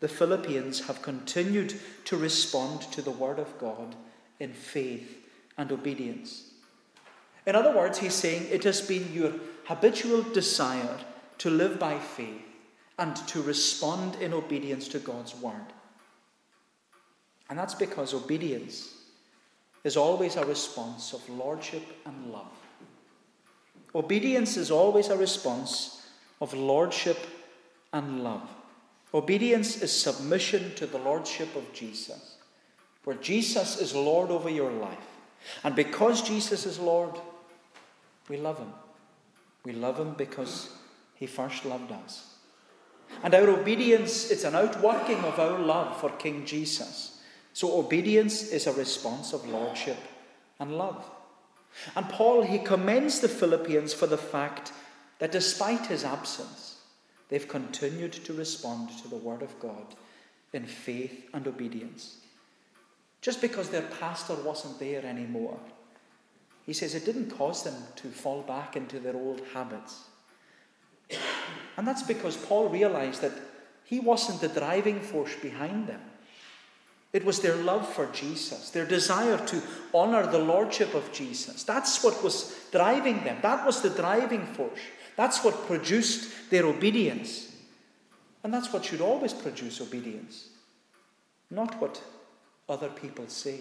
the 0.00 0.08
Philippians 0.08 0.86
have 0.86 1.02
continued 1.02 1.74
to 2.04 2.16
respond 2.16 2.82
to 2.92 3.02
the 3.02 3.10
Word 3.10 3.38
of 3.38 3.58
God 3.58 3.94
in 4.40 4.52
faith 4.52 5.26
and 5.56 5.70
obedience. 5.72 6.50
In 7.46 7.54
other 7.54 7.74
words, 7.74 7.98
he's 7.98 8.14
saying 8.14 8.46
it 8.50 8.64
has 8.64 8.80
been 8.80 9.12
your 9.12 9.32
habitual 9.64 10.22
desire 10.22 10.98
to 11.38 11.50
live 11.50 11.78
by 11.78 11.98
faith 11.98 12.42
and 12.98 13.16
to 13.28 13.42
respond 13.42 14.16
in 14.16 14.32
obedience 14.32 14.88
to 14.88 14.98
God's 14.98 15.34
Word. 15.34 15.72
And 17.50 17.58
that's 17.58 17.74
because 17.74 18.14
obedience 18.14 18.94
is 19.84 19.96
always 19.96 20.36
a 20.36 20.46
response 20.46 21.12
of 21.12 21.28
lordship 21.28 21.82
and 22.06 22.32
love. 22.32 22.52
Obedience 23.94 24.56
is 24.56 24.70
always 24.70 25.08
a 25.08 25.16
response 25.16 26.06
of 26.40 26.52
lordship 26.54 27.18
and 27.92 28.24
love. 28.24 28.48
Obedience 29.14 29.80
is 29.80 29.92
submission 29.92 30.74
to 30.74 30.86
the 30.86 30.98
lordship 30.98 31.54
of 31.54 31.72
Jesus, 31.72 32.36
where 33.04 33.16
Jesus 33.16 33.80
is 33.80 33.94
Lord 33.94 34.30
over 34.30 34.50
your 34.50 34.72
life. 34.72 34.98
And 35.62 35.76
because 35.76 36.20
Jesus 36.20 36.66
is 36.66 36.80
Lord, 36.80 37.14
we 38.28 38.36
love 38.36 38.58
him. 38.58 38.72
We 39.64 39.72
love 39.72 39.98
him 39.98 40.14
because 40.14 40.70
he 41.14 41.26
first 41.26 41.64
loved 41.64 41.92
us. 41.92 42.34
And 43.22 43.34
our 43.34 43.48
obedience, 43.48 44.30
it's 44.30 44.44
an 44.44 44.56
outworking 44.56 45.18
of 45.20 45.38
our 45.38 45.60
love 45.60 46.00
for 46.00 46.10
King 46.10 46.44
Jesus. 46.44 47.20
So 47.52 47.78
obedience 47.78 48.50
is 48.50 48.66
a 48.66 48.72
response 48.72 49.32
of 49.32 49.48
lordship 49.48 49.98
and 50.58 50.76
love. 50.76 51.08
And 51.94 52.08
Paul, 52.08 52.42
he 52.42 52.58
commends 52.58 53.20
the 53.20 53.28
Philippians 53.28 53.94
for 53.94 54.06
the 54.08 54.18
fact 54.18 54.72
that 55.20 55.30
despite 55.30 55.86
his 55.86 56.04
absence, 56.04 56.63
they've 57.34 57.48
continued 57.48 58.12
to 58.12 58.32
respond 58.32 58.88
to 58.96 59.08
the 59.08 59.16
Word 59.16 59.42
of 59.42 59.58
God 59.58 59.96
in 60.52 60.64
faith 60.64 61.28
and 61.34 61.44
obedience. 61.48 62.18
Just 63.22 63.40
because 63.40 63.70
their 63.70 63.88
pastor 63.98 64.36
wasn't 64.36 64.78
there 64.78 65.04
anymore, 65.04 65.58
he 66.64 66.72
says 66.72 66.94
it 66.94 67.04
didn't 67.04 67.36
cause 67.36 67.64
them 67.64 67.74
to 67.96 68.06
fall 68.06 68.42
back 68.42 68.76
into 68.76 69.00
their 69.00 69.16
old 69.16 69.42
habits. 69.52 70.04
And 71.76 71.88
that's 71.88 72.04
because 72.04 72.36
Paul 72.36 72.68
realized 72.68 73.20
that 73.22 73.36
he 73.82 73.98
wasn't 73.98 74.40
the 74.40 74.60
driving 74.60 75.00
force 75.00 75.34
behind 75.34 75.88
them. 75.88 76.02
It 77.12 77.24
was 77.24 77.40
their 77.40 77.56
love 77.56 77.92
for 77.92 78.06
Jesus, 78.12 78.70
their 78.70 78.86
desire 78.86 79.44
to 79.44 79.60
honor 79.92 80.24
the 80.24 80.38
lordship 80.38 80.94
of 80.94 81.12
Jesus. 81.12 81.64
That's 81.64 82.04
what 82.04 82.22
was 82.22 82.56
driving 82.70 83.24
them. 83.24 83.38
That 83.42 83.66
was 83.66 83.80
the 83.80 83.90
driving 83.90 84.46
force. 84.46 84.78
That's 85.16 85.44
what 85.44 85.66
produced 85.66 86.50
their 86.50 86.66
obedience. 86.66 87.52
And 88.42 88.52
that's 88.52 88.72
what 88.72 88.84
should 88.84 89.00
always 89.00 89.32
produce 89.32 89.80
obedience, 89.80 90.48
not 91.50 91.80
what 91.80 92.02
other 92.68 92.88
people 92.88 93.26
say, 93.28 93.60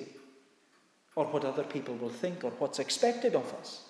or 1.15 1.25
what 1.25 1.45
other 1.45 1.63
people 1.63 1.95
will 1.95 2.10
think, 2.10 2.43
or 2.43 2.51
what's 2.51 2.79
expected 2.79 3.36
of 3.36 3.53
us. 3.53 3.83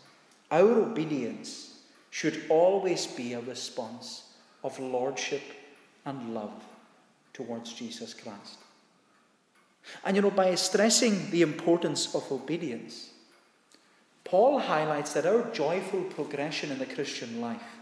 Our 0.51 0.82
obedience 0.82 1.79
should 2.12 2.43
always 2.50 3.08
be 3.08 3.34
a 3.34 3.39
response 3.39 4.34
of 4.63 4.79
lordship 4.79 5.41
and 6.05 6.34
love 6.36 6.63
towards 7.34 7.74
Jesus 7.74 8.13
Christ. 8.13 8.60
And 10.05 10.15
you 10.15 10.22
know, 10.22 10.32
by 10.32 10.53
stressing 10.55 11.32
the 11.32 11.41
importance 11.41 12.13
of 12.13 12.32
obedience, 12.32 13.12
Paul 14.34 14.58
highlights 14.58 15.13
that 15.13 15.28
our 15.28 15.44
joyful 15.52 16.02
progression 16.06 16.72
in 16.72 16.80
the 16.80 16.88
Christian 16.88 17.40
life, 17.40 17.78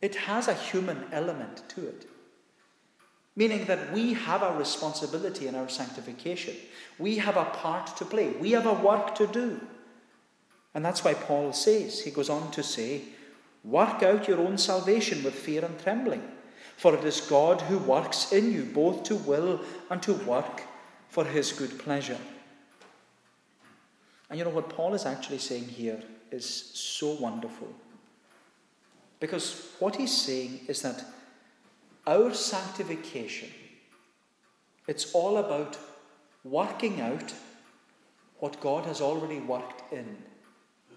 it 0.00 0.14
has 0.14 0.48
a 0.48 0.54
human 0.54 1.04
element 1.12 1.68
to 1.68 1.86
it. 1.86 2.08
Meaning 3.36 3.66
that 3.66 3.92
we 3.92 4.14
have 4.14 4.42
a 4.42 4.56
responsibility 4.56 5.48
in 5.48 5.54
our 5.54 5.68
sanctification. 5.68 6.56
We 6.98 7.18
have 7.18 7.36
a 7.36 7.44
part 7.44 7.94
to 7.98 8.06
play. 8.06 8.28
We 8.28 8.52
have 8.52 8.64
a 8.64 8.72
work 8.72 9.14
to 9.16 9.26
do. 9.26 9.60
And 10.72 10.82
that's 10.82 11.04
why 11.04 11.12
Paul 11.12 11.52
says, 11.52 12.00
he 12.00 12.10
goes 12.10 12.30
on 12.30 12.50
to 12.52 12.62
say, 12.62 13.02
Work 13.62 14.02
out 14.02 14.28
your 14.28 14.38
own 14.38 14.56
salvation 14.56 15.22
with 15.22 15.34
fear 15.34 15.62
and 15.62 15.78
trembling, 15.78 16.22
for 16.78 16.94
it 16.94 17.04
is 17.04 17.20
God 17.20 17.60
who 17.60 17.76
works 17.76 18.32
in 18.32 18.50
you 18.50 18.64
both 18.64 19.02
to 19.02 19.14
will 19.14 19.60
and 19.90 20.02
to 20.04 20.14
work 20.14 20.62
for 21.10 21.26
his 21.26 21.52
good 21.52 21.78
pleasure. 21.78 22.16
And 24.30 24.38
you 24.38 24.44
know 24.44 24.50
what 24.50 24.68
Paul 24.68 24.94
is 24.94 25.04
actually 25.04 25.38
saying 25.38 25.64
here 25.64 26.00
is 26.30 26.46
so 26.46 27.14
wonderful. 27.14 27.68
Because 29.18 29.68
what 29.80 29.96
he's 29.96 30.16
saying 30.16 30.60
is 30.68 30.82
that 30.82 31.04
our 32.06 32.32
sanctification, 32.32 33.50
it's 34.86 35.12
all 35.12 35.36
about 35.38 35.76
working 36.44 37.00
out 37.00 37.34
what 38.38 38.60
God 38.60 38.86
has 38.86 39.00
already 39.00 39.40
worked 39.40 39.92
in 39.92 40.16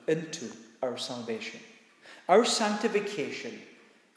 into 0.07 0.49
our 0.81 0.97
salvation. 0.97 1.59
Our 2.29 2.45
sanctification 2.45 3.59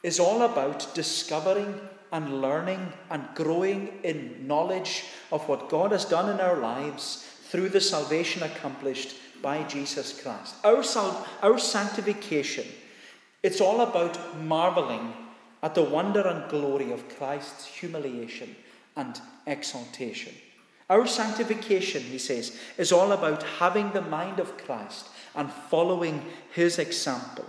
is 0.03 0.19
all 0.19 0.43
about 0.43 0.93
discovering 0.95 1.79
and 2.11 2.41
learning 2.41 2.93
and 3.09 3.27
growing 3.35 3.99
in 4.03 4.47
knowledge 4.47 5.03
of 5.31 5.47
what 5.49 5.69
God 5.69 5.91
has 5.91 6.05
done 6.05 6.29
in 6.29 6.39
our 6.39 6.57
lives 6.57 7.26
through 7.49 7.69
the 7.69 7.81
salvation 7.81 8.43
accomplished 8.43 9.15
by 9.41 9.63
Jesus 9.63 10.21
Christ. 10.21 10.55
Our, 10.63 10.83
sal- 10.83 11.25
our 11.41 11.57
sanctification, 11.57 12.65
it's 13.43 13.61
all 13.61 13.81
about 13.81 14.41
marveling 14.41 15.13
at 15.63 15.75
the 15.75 15.83
wonder 15.83 16.21
and 16.21 16.49
glory 16.49 16.91
of 16.91 17.07
Christ's 17.17 17.65
humiliation 17.65 18.55
and 18.95 19.19
exaltation. 19.45 20.33
Our 20.89 21.05
sanctification, 21.05 22.01
he 22.03 22.17
says, 22.17 22.57
is 22.77 22.91
all 22.91 23.11
about 23.11 23.43
having 23.43 23.91
the 23.91 24.01
mind 24.01 24.39
of 24.39 24.57
Christ 24.57 25.09
and 25.35 25.51
following 25.51 26.23
his 26.53 26.79
example. 26.79 27.45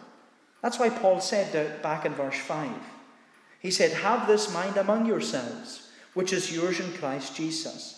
That's 0.62 0.78
why 0.78 0.90
Paul 0.90 1.20
said 1.20 1.82
back 1.82 2.04
in 2.04 2.14
verse 2.14 2.38
5 2.38 2.70
he 3.60 3.70
said, 3.70 3.92
Have 3.92 4.26
this 4.26 4.52
mind 4.52 4.76
among 4.76 5.06
yourselves, 5.06 5.90
which 6.14 6.32
is 6.32 6.54
yours 6.54 6.80
in 6.80 6.92
Christ 6.94 7.34
Jesus, 7.34 7.97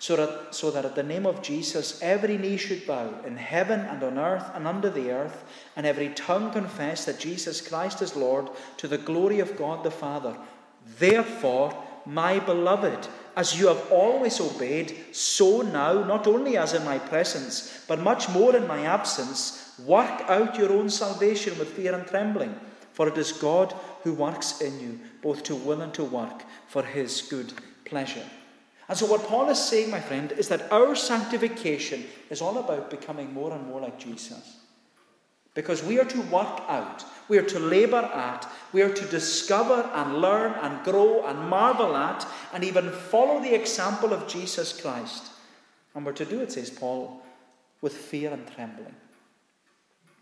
so 0.00 0.16
that, 0.16 0.54
so 0.54 0.70
that 0.70 0.86
at 0.86 0.94
the 0.94 1.02
name 1.02 1.26
of 1.26 1.42
Jesus 1.42 2.00
every 2.02 2.38
knee 2.38 2.56
should 2.56 2.86
bow 2.86 3.12
in 3.26 3.36
heaven 3.36 3.80
and 3.80 4.02
on 4.02 4.16
earth 4.18 4.50
and 4.54 4.66
under 4.66 4.88
the 4.88 5.10
earth, 5.10 5.44
and 5.76 5.86
every 5.86 6.08
tongue 6.08 6.50
confess 6.50 7.04
that 7.04 7.20
Jesus 7.20 7.60
Christ 7.60 8.00
is 8.00 8.16
Lord 8.16 8.48
to 8.78 8.88
the 8.88 8.96
glory 8.96 9.40
of 9.40 9.58
God 9.58 9.84
the 9.84 9.90
Father. 9.90 10.34
Therefore, 10.98 11.76
my 12.06 12.38
beloved, 12.38 13.08
as 13.36 13.60
you 13.60 13.68
have 13.68 13.92
always 13.92 14.40
obeyed, 14.40 14.96
so 15.12 15.60
now, 15.60 16.02
not 16.02 16.26
only 16.26 16.56
as 16.56 16.72
in 16.72 16.82
my 16.82 16.98
presence, 16.98 17.84
but 17.86 18.00
much 18.00 18.26
more 18.30 18.56
in 18.56 18.66
my 18.66 18.86
absence, 18.86 19.78
work 19.84 20.22
out 20.30 20.56
your 20.56 20.72
own 20.72 20.88
salvation 20.88 21.58
with 21.58 21.74
fear 21.74 21.94
and 21.94 22.06
trembling. 22.06 22.58
For 22.94 23.06
it 23.06 23.18
is 23.18 23.32
God 23.32 23.74
who 24.02 24.14
works 24.14 24.62
in 24.62 24.80
you, 24.80 25.00
both 25.20 25.42
to 25.42 25.54
will 25.54 25.82
and 25.82 25.92
to 25.92 26.04
work 26.04 26.42
for 26.68 26.82
his 26.82 27.20
good 27.20 27.52
pleasure. 27.84 28.24
And 28.90 28.98
so, 28.98 29.06
what 29.06 29.22
Paul 29.28 29.48
is 29.50 29.64
saying, 29.64 29.88
my 29.88 30.00
friend, 30.00 30.32
is 30.32 30.48
that 30.48 30.72
our 30.72 30.96
sanctification 30.96 32.06
is 32.28 32.42
all 32.42 32.58
about 32.58 32.90
becoming 32.90 33.32
more 33.32 33.52
and 33.52 33.64
more 33.68 33.80
like 33.80 34.00
Jesus. 34.00 34.56
Because 35.54 35.80
we 35.84 36.00
are 36.00 36.04
to 36.06 36.20
work 36.22 36.60
out, 36.66 37.04
we 37.28 37.38
are 37.38 37.44
to 37.44 37.60
labour 37.60 38.02
at, 38.02 38.50
we 38.72 38.82
are 38.82 38.92
to 38.92 39.04
discover 39.06 39.88
and 39.94 40.16
learn 40.16 40.54
and 40.54 40.82
grow 40.82 41.24
and 41.24 41.38
marvel 41.48 41.94
at, 41.94 42.26
and 42.52 42.64
even 42.64 42.90
follow 42.90 43.40
the 43.40 43.54
example 43.54 44.12
of 44.12 44.26
Jesus 44.26 44.80
Christ. 44.80 45.30
And 45.94 46.04
we're 46.04 46.12
to 46.14 46.24
do 46.24 46.40
it, 46.40 46.50
says 46.50 46.70
Paul, 46.70 47.22
with 47.82 47.94
fear 47.94 48.32
and 48.32 48.44
trembling. 48.56 48.96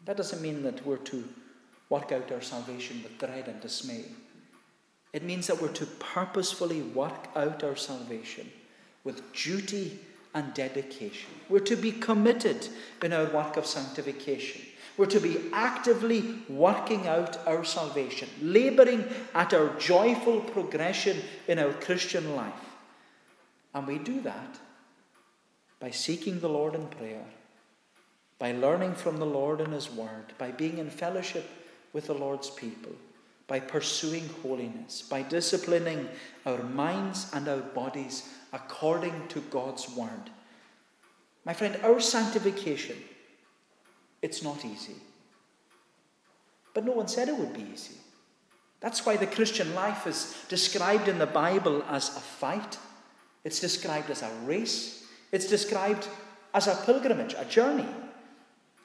That 0.04 0.18
doesn't 0.18 0.42
mean 0.42 0.62
that 0.64 0.84
we're 0.84 0.98
to 0.98 1.26
work 1.88 2.12
out 2.12 2.30
our 2.30 2.42
salvation 2.42 3.02
with 3.02 3.16
dread 3.16 3.48
and 3.48 3.62
dismay. 3.62 4.04
It 5.14 5.22
means 5.22 5.46
that 5.46 5.62
we're 5.62 5.72
to 5.72 5.87
purposefully 5.87 6.82
work 6.82 7.28
out 7.34 7.64
our 7.64 7.76
salvation 7.76 8.50
with 9.08 9.32
duty 9.32 9.98
and 10.34 10.52
dedication. 10.52 11.30
We're 11.48 11.60
to 11.60 11.76
be 11.76 11.92
committed 11.92 12.68
in 13.02 13.14
our 13.14 13.24
work 13.30 13.56
of 13.56 13.64
sanctification. 13.64 14.60
We're 14.98 15.06
to 15.06 15.18
be 15.18 15.40
actively 15.50 16.40
working 16.46 17.06
out 17.06 17.38
our 17.46 17.64
salvation, 17.64 18.28
labouring 18.42 19.06
at 19.34 19.54
our 19.54 19.70
joyful 19.78 20.40
progression 20.40 21.22
in 21.46 21.58
our 21.58 21.72
Christian 21.72 22.36
life. 22.36 22.52
And 23.72 23.86
we 23.86 23.96
do 23.96 24.20
that 24.20 24.58
by 25.80 25.90
seeking 25.90 26.40
the 26.40 26.50
Lord 26.50 26.74
in 26.74 26.86
prayer, 26.88 27.24
by 28.38 28.52
learning 28.52 28.94
from 28.94 29.16
the 29.16 29.24
Lord 29.24 29.62
in 29.62 29.72
His 29.72 29.90
Word, 29.90 30.34
by 30.36 30.50
being 30.50 30.76
in 30.76 30.90
fellowship 30.90 31.48
with 31.94 32.08
the 32.08 32.14
Lord's 32.14 32.50
people, 32.50 32.92
by 33.49 33.59
pursuing 33.59 34.28
holiness, 34.43 35.02
by 35.02 35.23
disciplining 35.23 36.09
our 36.47 36.62
minds 36.62 37.31
and 37.33 37.49
our 37.49 37.61
bodies 37.61 38.28
according 38.52 39.26
to 39.28 39.40
God's 39.40 39.90
Word. 39.90 40.31
My 41.45 41.55
friend, 41.55 41.76
our 41.83 41.99
sanctification 41.99 42.97
it's 44.23 44.43
not 44.43 44.64
easy. 44.64 44.95
But 46.75 46.85
no 46.85 46.93
one 46.93 47.09
said 47.09 47.28
it 47.28 47.37
would 47.37 47.52
be 47.52 47.67
easy. 47.73 47.95
That's 48.81 49.05
why 49.05 49.17
the 49.17 49.26
Christian 49.26 49.75
life 49.75 50.07
is 50.07 50.37
described 50.49 51.09
in 51.09 51.19
the 51.19 51.26
Bible 51.26 51.83
as 51.88 52.09
a 52.17 52.21
fight, 52.21 52.78
it's 53.45 53.61
described 53.61 54.11
as 54.11 54.23
a 54.23 54.31
race, 54.45 55.05
it's 55.33 55.47
described 55.47 56.07
as 56.55 56.67
a 56.67 56.76
pilgrimage, 56.85 57.35
a 57.37 57.45
journey. 57.45 57.88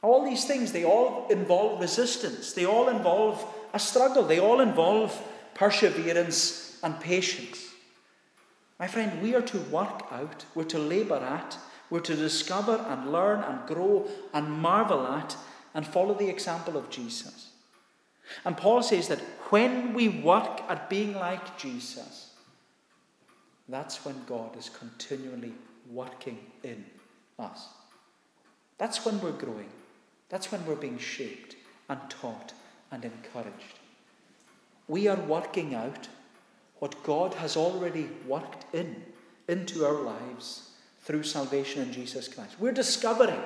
All 0.01 0.25
these 0.25 0.45
things, 0.45 0.71
they 0.71 0.84
all 0.84 1.28
involve 1.30 1.80
resistance, 1.80 2.54
they 2.54 2.65
all 2.65 2.89
involve 2.89 3.45
a 3.73 3.79
struggle, 3.79 4.23
they 4.23 4.39
all 4.39 4.62
involve 4.62 5.19
perseverance 5.55 6.79
and 6.83 6.99
patience. 6.99 7.73
My 8.79 8.88
friend, 8.88 9.21
we 9.21 9.36
are 9.36 9.41
to 9.41 9.59
work 9.59 10.03
out, 10.12 10.45
we're 10.55 10.63
to 10.65 10.79
labour 10.79 11.15
at, 11.15 11.57
we're 11.89 12.01
to 12.01 12.15
discover 12.15 12.83
and 12.89 13.12
learn 13.12 13.43
and 13.43 13.65
grow 13.67 14.07
and 14.33 14.51
marvel 14.51 15.05
at 15.07 15.36
and 15.73 15.86
follow 15.86 16.13
the 16.13 16.29
example 16.29 16.77
of 16.77 16.89
Jesus. 16.89 17.49
And 18.45 18.57
Paul 18.57 18.81
says 18.83 19.07
that 19.09 19.19
when 19.49 19.93
we 19.93 20.07
work 20.09 20.62
at 20.69 20.89
being 20.89 21.13
like 21.13 21.57
Jesus, 21.57 22.31
that's 23.69 24.05
when 24.05 24.23
God 24.25 24.57
is 24.57 24.69
continually 24.69 25.53
working 25.89 26.39
in 26.63 26.86
us. 27.39 27.67
That's 28.77 29.05
when 29.05 29.19
we're 29.21 29.31
growing. 29.31 29.69
That's 30.29 30.51
when 30.51 30.65
we're 30.65 30.75
being 30.75 30.97
shaped 30.97 31.55
and 31.89 31.99
taught 32.09 32.53
and 32.93 33.03
encouraged. 33.03 33.79
We 34.88 35.08
are 35.08 35.19
working 35.19 35.73
out 35.73 36.08
what 36.79 37.01
God 37.03 37.34
has 37.36 37.58
already 37.58 38.10
worked 38.27 38.73
in 38.73 39.03
into 39.47 39.86
our 39.86 40.01
lives 40.01 40.69
through 41.01 41.23
salvation 41.23 41.82
in 41.82 41.91
Jesus 41.91 42.27
Christ. 42.27 42.56
We're 42.60 42.71
discovering 42.71 43.41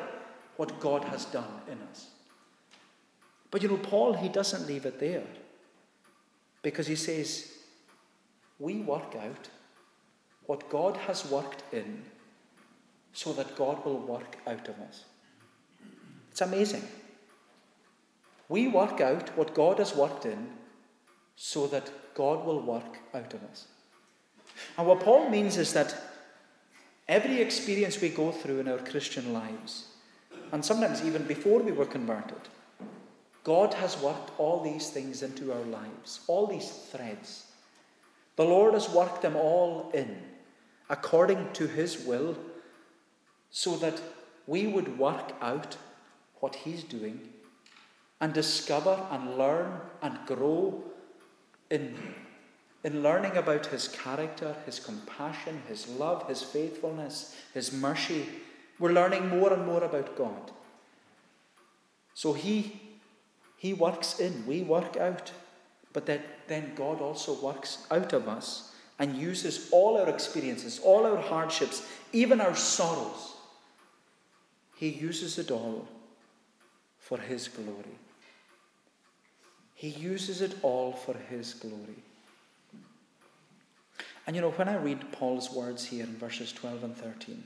what 0.58 0.80
God 0.80 1.06
has 1.06 1.26
done 1.26 1.62
in 1.72 1.78
us. 1.90 2.08
But 3.50 3.62
you 3.64 3.70
know, 3.70 3.78
Paul, 3.78 4.14
he 4.14 4.28
doesn't 4.28 4.68
leave 4.68 4.86
it 4.86 5.00
there 5.00 5.24
because 6.62 6.88
he 6.88 6.96
says, 6.96 7.54
We 8.60 8.78
work 8.82 9.16
out 9.16 9.50
what 10.46 10.70
God 10.70 10.98
has 10.98 11.30
worked 11.30 11.64
in 11.72 12.04
so 13.14 13.34
that 13.34 13.56
God 13.56 13.84
will 13.86 14.00
work 14.00 14.38
out 14.46 14.68
of 14.68 14.80
us. 14.82 15.06
It's 16.32 16.42
amazing. 16.42 16.84
We 18.50 18.68
work 18.68 19.02
out 19.02 19.36
what 19.38 19.54
God 19.54 19.80
has 19.80 19.96
worked 19.96 20.26
in 20.26 20.50
so 21.36 21.68
that 21.68 21.92
God 22.14 22.46
will 22.46 22.62
work 22.62 23.00
out 23.14 23.34
of 23.34 23.44
us. 23.44 23.68
And 24.78 24.88
what 24.88 25.02
Paul 25.02 25.30
means 25.30 25.58
is 25.58 25.74
that 25.74 25.96
Every 27.08 27.40
experience 27.40 28.02
we 28.02 28.10
go 28.10 28.32
through 28.32 28.60
in 28.60 28.68
our 28.68 28.80
Christian 28.80 29.32
lives, 29.32 29.88
and 30.52 30.64
sometimes 30.64 31.06
even 31.06 31.24
before 31.24 31.62
we 31.62 31.72
were 31.72 31.86
converted, 31.86 32.50
God 33.46 33.74
has 33.76 33.98
worked 34.02 34.32
all 34.38 34.62
these 34.62 34.90
things 34.90 35.24
into 35.24 35.54
our 35.54 35.64
lives, 35.64 36.20
all 36.28 36.48
these 36.48 36.70
threads. 36.70 37.46
The 38.36 38.44
Lord 38.44 38.74
has 38.74 38.90
worked 38.90 39.22
them 39.22 39.38
all 39.38 39.90
in 39.94 40.18
according 40.90 41.54
to 41.54 41.66
His 41.66 42.06
will 42.06 42.36
so 43.52 43.78
that 43.78 44.02
we 44.46 44.68
would 44.68 45.00
work 45.00 45.32
out 45.40 45.78
what 46.42 46.56
He's 46.56 46.84
doing 46.84 47.22
and 48.20 48.34
discover 48.34 49.06
and 49.12 49.38
learn 49.38 49.80
and 50.02 50.18
grow 50.26 50.84
in 51.70 51.96
in 52.84 53.04
learning 53.04 53.36
about 53.36 53.66
his 53.66 53.88
character, 53.90 54.56
his 54.66 54.80
compassion, 54.80 55.62
his 55.68 55.90
love, 55.90 56.28
his 56.30 56.42
faithfulness, 56.42 57.36
his 57.54 57.74
mercy, 57.74 58.26
we're 58.80 58.94
learning 58.94 59.28
more 59.28 59.52
and 59.52 59.66
more 59.66 59.84
about 59.84 60.16
God. 60.16 60.52
So 62.14 62.34
he, 62.34 62.80
he 63.58 63.74
works 63.74 64.20
in, 64.20 64.46
we 64.46 64.62
work 64.62 64.96
out, 64.96 65.32
but 65.92 66.06
that, 66.06 66.48
then 66.48 66.74
God 66.76 67.02
also 67.02 67.34
works 67.42 67.86
out 67.92 68.14
of 68.14 68.30
us 68.30 68.74
and 69.00 69.18
uses 69.18 69.70
all 69.72 69.98
our 69.98 70.08
experiences, 70.08 70.80
all 70.80 71.06
our 71.06 71.22
hardships, 71.22 71.86
even 72.14 72.40
our 72.40 72.56
sorrows. 72.56 73.34
He 74.76 74.90
uses 74.90 75.38
it 75.40 75.52
all 75.52 75.88
for 77.00 77.18
His 77.18 77.48
glory. 77.48 77.98
He 79.78 79.90
uses 79.90 80.42
it 80.42 80.56
all 80.64 80.92
for 80.92 81.16
His 81.30 81.54
glory. 81.54 82.02
And 84.26 84.36
you 84.36 84.42
know, 84.42 84.50
when 84.50 84.68
I 84.68 84.76
read 84.76 85.12
Paul's 85.12 85.52
words 85.52 85.86
here 85.86 86.04
in 86.04 86.18
verses 86.18 86.52
12 86.52 86.84
and 86.84 86.98
13, 86.98 87.44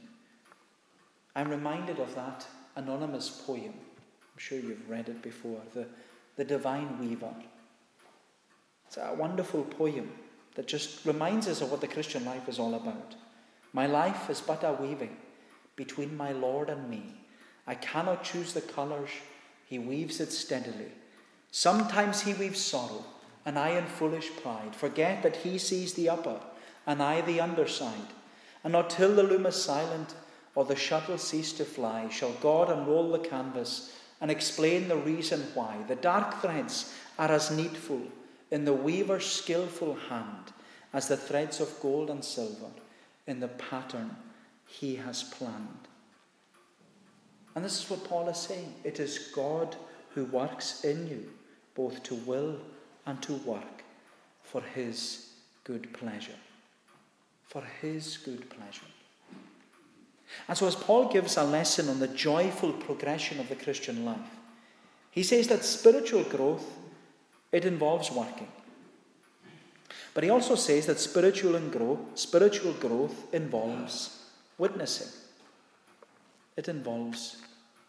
I'm 1.36 1.50
reminded 1.50 2.00
of 2.00 2.16
that 2.16 2.48
anonymous 2.78 3.30
poem. 3.30 3.74
I'm 3.74 4.38
sure 4.38 4.58
you've 4.58 4.90
read 4.90 5.10
it 5.10 5.22
before 5.22 5.60
the, 5.74 5.86
the 6.38 6.46
Divine 6.46 6.98
Weaver. 7.00 7.36
It's 8.88 8.96
a 8.96 9.14
wonderful 9.14 9.66
poem 9.66 10.10
that 10.56 10.70
just 10.70 11.06
reminds 11.06 11.50
us 11.50 11.60
of 11.60 11.70
what 11.70 11.82
the 11.82 11.88
Christian 11.88 12.24
life 12.24 12.48
is 12.48 12.60
all 12.60 12.76
about. 12.76 13.16
My 13.74 13.88
life 13.88 14.30
is 14.30 14.40
but 14.40 14.64
a 14.64 14.72
weaving 14.72 15.18
between 15.76 16.16
my 16.16 16.32
Lord 16.32 16.70
and 16.70 16.90
me. 16.90 17.04
I 17.68 17.76
cannot 17.76 18.24
choose 18.24 18.54
the 18.54 18.62
colours, 18.62 19.10
He 19.66 19.80
weaves 19.80 20.22
it 20.22 20.32
steadily. 20.32 20.94
Sometimes 21.52 22.22
He 22.22 22.34
weaves 22.34 22.62
sorrow, 22.62 23.06
and 23.46 23.60
I 23.60 23.70
in 23.70 23.86
foolish 23.86 24.30
pride 24.42 24.76
forget 24.76 25.22
that 25.24 25.38
He 25.38 25.58
sees 25.58 25.94
the 25.94 26.10
upper 26.10 26.40
and 26.88 27.04
I 27.04 27.22
the 27.22 27.42
underside. 27.42 28.14
And 28.64 28.74
not 28.74 28.90
till 28.90 29.16
the 29.16 29.24
loom 29.24 29.46
is 29.46 29.62
silent 29.62 30.16
or 30.56 30.66
the 30.66 30.76
shuttle 30.76 31.18
cease 31.18 31.54
to 31.54 31.66
fly 31.66 32.10
shall 32.10 32.34
God 32.34 32.70
unroll 32.70 33.12
the 33.12 33.20
canvas 33.20 33.96
and 34.20 34.30
explain 34.30 34.88
the 34.88 34.98
reason 34.98 35.42
why 35.54 35.78
the 35.88 35.96
dark 35.96 36.42
threads 36.42 36.94
are 37.18 37.32
as 37.32 37.52
needful 37.52 38.02
in 38.52 38.66
the 38.66 38.74
weaver's 38.74 39.26
skilful 39.26 39.96
hand 40.10 40.54
as 40.94 41.08
the 41.08 41.18
threads 41.18 41.60
of 41.60 41.80
gold 41.82 42.10
and 42.10 42.24
silver 42.24 42.70
in 43.28 43.40
the 43.40 43.48
pattern 43.48 44.16
he 44.68 44.96
has 44.96 45.24
planned. 45.24 45.88
And 47.56 47.66
this 47.66 47.84
is 47.84 47.90
what 47.90 48.04
Paul 48.04 48.30
is 48.30 48.38
saying 48.38 48.74
it 48.84 49.00
is 49.00 49.32
God 49.34 49.76
who 50.14 50.26
works 50.26 50.84
in 50.84 51.08
you, 51.08 51.30
both 51.76 52.04
to 52.04 52.16
will 52.16 52.58
and 53.06 53.22
to 53.24 53.34
work 53.34 53.84
for 54.44 54.62
his 54.62 55.30
good 55.64 55.94
pleasure. 55.94 56.40
For 57.48 57.64
his 57.82 58.18
good 58.18 58.50
pleasure. 58.50 58.86
And 60.48 60.58
so, 60.58 60.68
as 60.68 60.76
Paul 60.76 61.12
gives 61.12 61.38
a 61.38 61.44
lesson 61.44 61.90
on 61.90 62.00
the 62.00 62.08
joyful 62.08 62.72
progression 62.72 63.40
of 63.40 63.50
the 63.50 63.56
Christian 63.56 64.06
life, 64.06 64.18
he 65.12 65.24
says 65.24 65.48
that 65.48 65.66
spiritual 65.66 66.24
growth 66.24 66.66
it 67.52 67.66
involves 67.66 68.12
working. 68.12 68.48
But 70.14 70.24
he 70.24 70.30
also 70.30 70.56
says 70.56 70.86
that 70.86 71.00
spiritual 71.00 71.56
and 71.56 71.72
grow, 71.72 72.00
spiritual 72.16 72.74
growth 72.74 73.34
involves 73.34 74.24
witnessing. 74.58 75.08
It 76.58 76.68
involves 76.68 77.38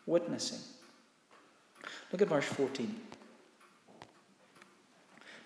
witnessing. 0.07 0.59
Look 2.11 2.23
at 2.23 2.29
verse 2.29 2.45
14. 2.45 2.95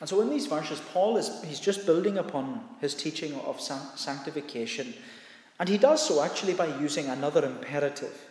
And 0.00 0.08
so 0.08 0.20
in 0.20 0.30
these 0.30 0.46
verses, 0.46 0.80
Paul 0.92 1.16
is 1.16 1.42
he's 1.44 1.60
just 1.60 1.86
building 1.86 2.18
upon 2.18 2.60
his 2.80 2.94
teaching 2.94 3.34
of 3.40 3.60
sanctification. 3.60 4.94
And 5.58 5.68
he 5.68 5.78
does 5.78 6.06
so 6.06 6.22
actually 6.22 6.54
by 6.54 6.66
using 6.78 7.06
another 7.06 7.44
imperative. 7.44 8.28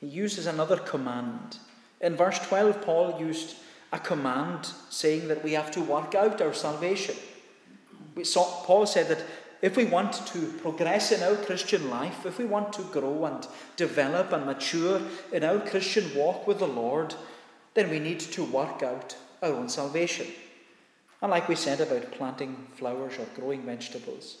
He 0.00 0.06
uses 0.06 0.46
another 0.46 0.76
command. 0.76 1.58
In 2.00 2.16
verse 2.16 2.38
12, 2.38 2.82
Paul 2.82 3.20
used 3.20 3.56
a 3.92 3.98
command 3.98 4.70
saying 4.88 5.28
that 5.28 5.44
we 5.44 5.52
have 5.52 5.70
to 5.72 5.80
work 5.80 6.14
out 6.14 6.40
our 6.40 6.54
salvation. 6.54 7.16
Saw, 8.22 8.44
Paul 8.64 8.86
said 8.86 9.08
that 9.08 9.24
if 9.60 9.76
we 9.76 9.84
want 9.84 10.12
to 10.28 10.52
progress 10.62 11.10
in 11.10 11.22
our 11.22 11.34
Christian 11.44 11.90
life, 11.90 12.24
if 12.24 12.38
we 12.38 12.44
want 12.44 12.72
to 12.74 12.82
grow 12.82 13.24
and 13.24 13.46
develop 13.76 14.32
and 14.32 14.46
mature 14.46 15.02
in 15.32 15.42
our 15.42 15.58
Christian 15.58 16.14
walk 16.14 16.46
with 16.46 16.60
the 16.60 16.68
Lord, 16.68 17.14
then 17.74 17.90
we 17.90 17.98
need 17.98 18.20
to 18.20 18.44
work 18.44 18.82
out 18.82 19.16
our 19.42 19.52
own 19.52 19.68
salvation. 19.68 20.26
And 21.20 21.30
like 21.30 21.48
we 21.48 21.56
said 21.56 21.80
about 21.80 22.12
planting 22.12 22.68
flowers 22.74 23.14
or 23.18 23.26
growing 23.34 23.62
vegetables, 23.62 24.38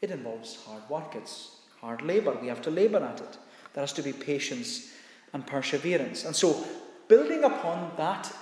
it 0.00 0.10
involves 0.10 0.56
hard 0.64 0.88
work. 0.88 1.14
It's 1.16 1.56
hard 1.80 2.02
labour. 2.02 2.36
We 2.40 2.48
have 2.48 2.62
to 2.62 2.70
labour 2.70 3.02
at 3.02 3.20
it. 3.20 3.38
There 3.72 3.82
has 3.82 3.92
to 3.94 4.02
be 4.02 4.12
patience 4.12 4.92
and 5.32 5.46
perseverance. 5.46 6.24
And 6.24 6.36
so, 6.36 6.64
building 7.08 7.42
upon 7.42 7.92
that, 7.96 8.32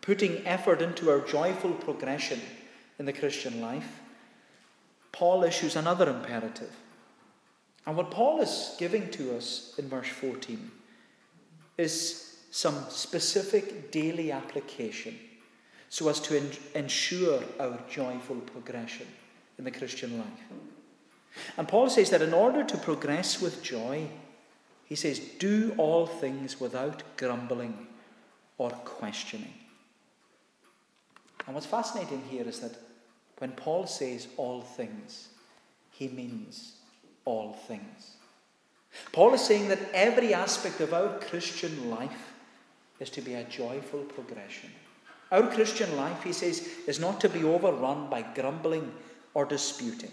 putting 0.00 0.46
effort 0.46 0.80
into 0.80 1.10
our 1.10 1.20
joyful 1.20 1.72
progression 1.72 2.40
in 2.98 3.06
the 3.06 3.12
Christian 3.12 3.60
life, 3.60 4.00
Paul 5.10 5.42
issues 5.42 5.74
another 5.74 6.08
imperative. 6.08 6.74
And 7.86 7.96
what 7.96 8.10
Paul 8.10 8.40
is 8.40 8.76
giving 8.78 9.10
to 9.12 9.36
us 9.36 9.74
in 9.78 9.88
verse 9.88 10.08
14 10.08 10.70
is 11.76 12.36
some 12.50 12.76
specific 12.90 13.90
daily 13.90 14.30
application 14.30 15.18
so 15.88 16.08
as 16.08 16.20
to 16.20 16.36
en- 16.36 16.50
ensure 16.74 17.42
our 17.58 17.78
joyful 17.90 18.36
progression 18.36 19.06
in 19.58 19.64
the 19.64 19.70
Christian 19.70 20.18
life. 20.18 20.60
And 21.56 21.68
Paul 21.68 21.88
says 21.90 22.10
that 22.10 22.22
in 22.22 22.34
order 22.34 22.64
to 22.64 22.76
progress 22.78 23.40
with 23.40 23.62
joy, 23.62 24.08
he 24.84 24.94
says, 24.94 25.18
do 25.18 25.74
all 25.76 26.06
things 26.06 26.60
without 26.60 27.02
grumbling 27.16 27.86
or 28.56 28.70
questioning. 28.70 29.52
And 31.46 31.54
what's 31.54 31.66
fascinating 31.66 32.22
here 32.28 32.46
is 32.46 32.60
that 32.60 32.72
when 33.38 33.52
Paul 33.52 33.86
says 33.86 34.28
all 34.36 34.62
things, 34.62 35.28
he 35.90 36.08
means 36.08 36.76
all 37.24 37.52
things. 37.52 38.16
Paul 39.12 39.34
is 39.34 39.42
saying 39.42 39.68
that 39.68 39.78
every 39.92 40.34
aspect 40.34 40.80
of 40.80 40.92
our 40.92 41.18
Christian 41.18 41.90
life 41.90 42.32
is 43.00 43.10
to 43.10 43.20
be 43.20 43.34
a 43.34 43.44
joyful 43.44 44.00
progression. 44.00 44.70
Our 45.30 45.46
Christian 45.48 45.96
life, 45.96 46.22
he 46.22 46.32
says, 46.32 46.66
is 46.86 46.98
not 46.98 47.20
to 47.20 47.28
be 47.28 47.44
overrun 47.44 48.08
by 48.08 48.22
grumbling 48.22 48.92
or 49.34 49.44
disputing. 49.44 50.12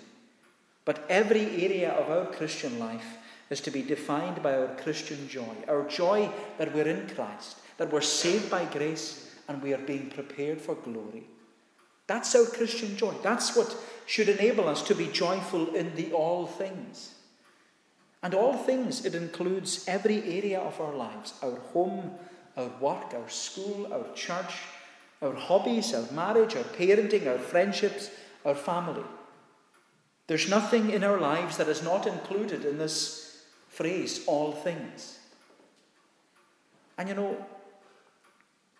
But 0.83 1.05
every 1.09 1.63
area 1.63 1.91
of 1.91 2.09
our 2.09 2.31
Christian 2.31 2.79
life 2.79 3.17
is 3.49 3.61
to 3.61 3.71
be 3.71 3.81
defined 3.81 4.43
by 4.43 4.55
our 4.55 4.75
Christian 4.75 5.27
joy. 5.27 5.55
Our 5.67 5.87
joy 5.87 6.29
that 6.57 6.73
we're 6.73 6.87
in 6.87 7.07
Christ, 7.07 7.57
that 7.77 7.91
we're 7.91 8.01
saved 8.01 8.49
by 8.49 8.65
grace, 8.65 9.35
and 9.47 9.61
we 9.61 9.73
are 9.73 9.79
being 9.79 10.09
prepared 10.09 10.59
for 10.59 10.75
glory. 10.75 11.23
That's 12.07 12.35
our 12.35 12.45
Christian 12.45 12.97
joy. 12.97 13.13
That's 13.23 13.55
what 13.55 13.75
should 14.05 14.29
enable 14.29 14.67
us 14.67 14.83
to 14.83 14.95
be 14.95 15.07
joyful 15.07 15.73
in 15.73 15.95
the 15.95 16.11
all 16.11 16.45
things. 16.45 17.13
And 18.21 18.33
all 18.33 18.53
things, 18.57 19.05
it 19.05 19.15
includes 19.15 19.85
every 19.87 20.23
area 20.23 20.59
of 20.59 20.79
our 20.81 20.95
lives 20.95 21.33
our 21.43 21.59
home, 21.73 22.11
our 22.57 22.69
work, 22.79 23.13
our 23.13 23.29
school, 23.29 23.91
our 23.91 24.11
church, 24.13 24.53
our 25.25 25.33
hobbies, 25.33 25.93
our 25.93 26.09
marriage, 26.11 26.55
our 26.55 26.63
parenting, 26.63 27.27
our 27.27 27.39
friendships, 27.39 28.11
our 28.45 28.55
family. 28.55 29.03
There's 30.27 30.49
nothing 30.49 30.91
in 30.91 31.03
our 31.03 31.19
lives 31.19 31.57
that 31.57 31.67
is 31.67 31.83
not 31.83 32.07
included 32.07 32.65
in 32.65 32.77
this 32.77 33.43
phrase, 33.69 34.23
all 34.27 34.51
things. 34.51 35.19
And 36.97 37.09
you 37.09 37.15
know, 37.15 37.45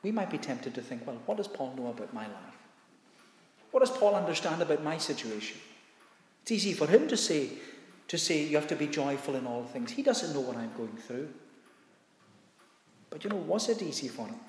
we 0.03 0.12
might 0.12 0.29
be 0.29 0.38
tempted 0.38 0.75
to 0.75 0.81
think, 0.81 1.05
well, 1.05 1.17
what 1.25 1.38
does 1.38 1.47
Paul 1.47 1.73
know 1.75 1.88
about 1.88 2.13
my 2.13 2.27
life? 2.27 2.58
What 3.71 3.79
does 3.81 3.91
Paul 3.91 4.15
understand 4.15 4.62
about 4.62 4.84
my 4.84 4.97
situation? 4.97 5.58
It's 6.43 6.51
easy 6.51 6.73
for 6.73 6.88
him 6.88 7.08
to 7.08 7.17
say, 7.17 7.49
to 8.08 8.17
say 8.17 8.43
you 8.43 8.55
have 8.55 8.67
to 8.67 8.75
be 8.75 8.88
joyful 8.88 9.36
in 9.36 9.47
all 9.47 9.63
things. 9.63 9.91
He 9.91 10.03
doesn't 10.03 10.34
know 10.34 10.41
what 10.41 10.58
I'm 10.58 10.71
going 10.77 10.95
through. 10.95 11.29
But 13.10 13.23
you 13.23 13.29
know, 13.31 13.36
was 13.36 13.67
it 13.67 13.81
easy 13.81 14.08
for 14.08 14.27
him? 14.27 14.39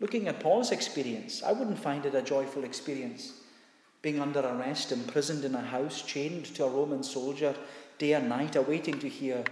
Looking 0.00 0.28
at 0.28 0.40
Paul's 0.40 0.72
experience, 0.72 1.42
I 1.42 1.52
wouldn't 1.52 1.78
find 1.78 2.04
it 2.04 2.14
a 2.14 2.22
joyful 2.22 2.64
experience. 2.64 3.32
Being 4.02 4.20
under 4.20 4.40
arrest, 4.40 4.92
imprisoned 4.92 5.44
in 5.44 5.54
a 5.54 5.62
house, 5.62 6.02
chained 6.02 6.46
to 6.56 6.64
a 6.64 6.68
Roman 6.68 7.02
soldier 7.02 7.54
day 7.98 8.12
and 8.12 8.28
night, 8.28 8.56
awaiting 8.56 8.98
to 8.98 9.08
hear 9.08 9.44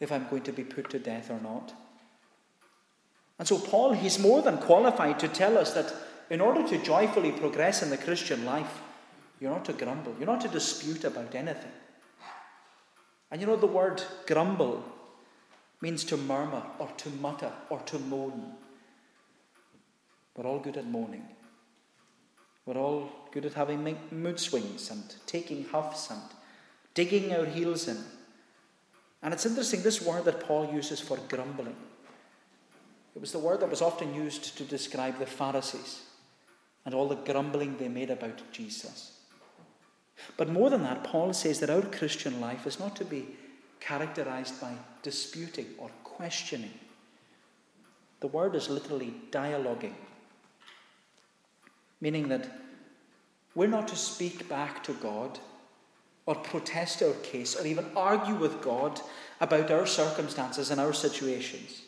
if 0.00 0.10
I'm 0.10 0.26
going 0.28 0.42
to 0.42 0.52
be 0.52 0.64
put 0.64 0.90
to 0.90 0.98
death 0.98 1.30
or 1.30 1.40
not. 1.40 1.74
And 3.38 3.46
so, 3.46 3.58
Paul, 3.58 3.92
he's 3.92 4.18
more 4.18 4.42
than 4.42 4.58
qualified 4.58 5.18
to 5.20 5.28
tell 5.28 5.58
us 5.58 5.74
that 5.74 5.92
in 6.30 6.40
order 6.40 6.66
to 6.66 6.82
joyfully 6.82 7.32
progress 7.32 7.82
in 7.82 7.90
the 7.90 7.96
Christian 7.96 8.44
life, 8.44 8.80
you're 9.40 9.50
not 9.50 9.64
to 9.66 9.72
grumble, 9.72 10.14
you're 10.18 10.26
not 10.26 10.40
to 10.42 10.48
dispute 10.48 11.04
about 11.04 11.34
anything. 11.34 11.72
And 13.30 13.40
you 13.40 13.46
know, 13.46 13.56
the 13.56 13.66
word 13.66 14.02
grumble 14.26 14.84
means 15.80 16.04
to 16.04 16.16
murmur 16.16 16.62
or 16.78 16.88
to 16.96 17.10
mutter 17.10 17.52
or 17.68 17.80
to 17.80 17.98
moan. 17.98 18.54
We're 20.36 20.46
all 20.46 20.58
good 20.58 20.76
at 20.76 20.86
moaning. 20.86 21.26
We're 22.66 22.78
all 22.78 23.10
good 23.30 23.44
at 23.44 23.54
having 23.54 23.96
mood 24.10 24.40
swings 24.40 24.90
and 24.90 25.02
taking 25.26 25.64
huffs 25.66 26.10
and 26.10 26.20
digging 26.94 27.32
our 27.32 27.44
heels 27.44 27.88
in. 27.88 27.98
And 29.22 29.32
it's 29.32 29.46
interesting, 29.46 29.82
this 29.82 30.02
word 30.02 30.24
that 30.24 30.40
Paul 30.40 30.72
uses 30.72 31.00
for 31.00 31.18
grumbling, 31.28 31.76
it 33.14 33.20
was 33.20 33.32
the 33.32 33.38
word 33.38 33.60
that 33.60 33.70
was 33.70 33.80
often 33.80 34.14
used 34.14 34.56
to 34.58 34.64
describe 34.64 35.18
the 35.18 35.26
Pharisees 35.26 36.02
and 36.84 36.94
all 36.94 37.08
the 37.08 37.14
grumbling 37.14 37.76
they 37.76 37.88
made 37.88 38.10
about 38.10 38.42
Jesus. 38.52 39.12
But 40.36 40.48
more 40.48 40.68
than 40.68 40.82
that, 40.82 41.04
Paul 41.04 41.32
says 41.32 41.60
that 41.60 41.70
our 41.70 41.82
Christian 41.82 42.40
life 42.40 42.66
is 42.66 42.80
not 42.80 42.96
to 42.96 43.04
be 43.04 43.26
characterized 43.78 44.60
by 44.60 44.72
disputing 45.02 45.66
or 45.78 45.90
questioning. 46.02 46.74
The 48.20 48.26
word 48.26 48.54
is 48.54 48.68
literally 48.68 49.14
dialoguing 49.30 49.94
meaning 52.00 52.28
that 52.28 52.48
we're 53.54 53.68
not 53.68 53.88
to 53.88 53.96
speak 53.96 54.48
back 54.48 54.82
to 54.84 54.92
God 54.94 55.38
or 56.26 56.34
protest 56.34 57.02
our 57.02 57.12
case 57.22 57.54
or 57.56 57.66
even 57.66 57.86
argue 57.96 58.34
with 58.34 58.62
God 58.62 59.00
about 59.40 59.70
our 59.70 59.86
circumstances 59.86 60.70
and 60.70 60.80
our 60.80 60.92
situations. 60.92 61.82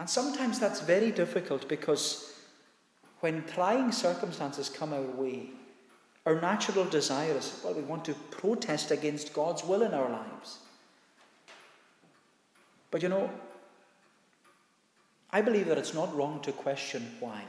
And 0.00 0.08
sometimes 0.08 0.58
that's 0.58 0.80
very 0.80 1.10
difficult 1.10 1.68
because 1.68 2.34
when 3.20 3.44
trying 3.44 3.92
circumstances 3.92 4.68
come 4.68 4.92
our 4.92 5.02
way, 5.02 5.50
our 6.26 6.40
natural 6.40 6.86
desire 6.86 7.32
is, 7.32 7.60
well, 7.62 7.74
we 7.74 7.82
want 7.82 8.04
to 8.06 8.14
protest 8.14 8.90
against 8.90 9.34
God's 9.34 9.62
will 9.62 9.82
in 9.82 9.92
our 9.92 10.10
lives. 10.10 10.58
But 12.90 13.02
you 13.02 13.08
know, 13.08 13.30
I 15.30 15.42
believe 15.42 15.66
that 15.66 15.78
it's 15.78 15.94
not 15.94 16.14
wrong 16.14 16.40
to 16.42 16.52
question 16.52 17.16
why. 17.20 17.42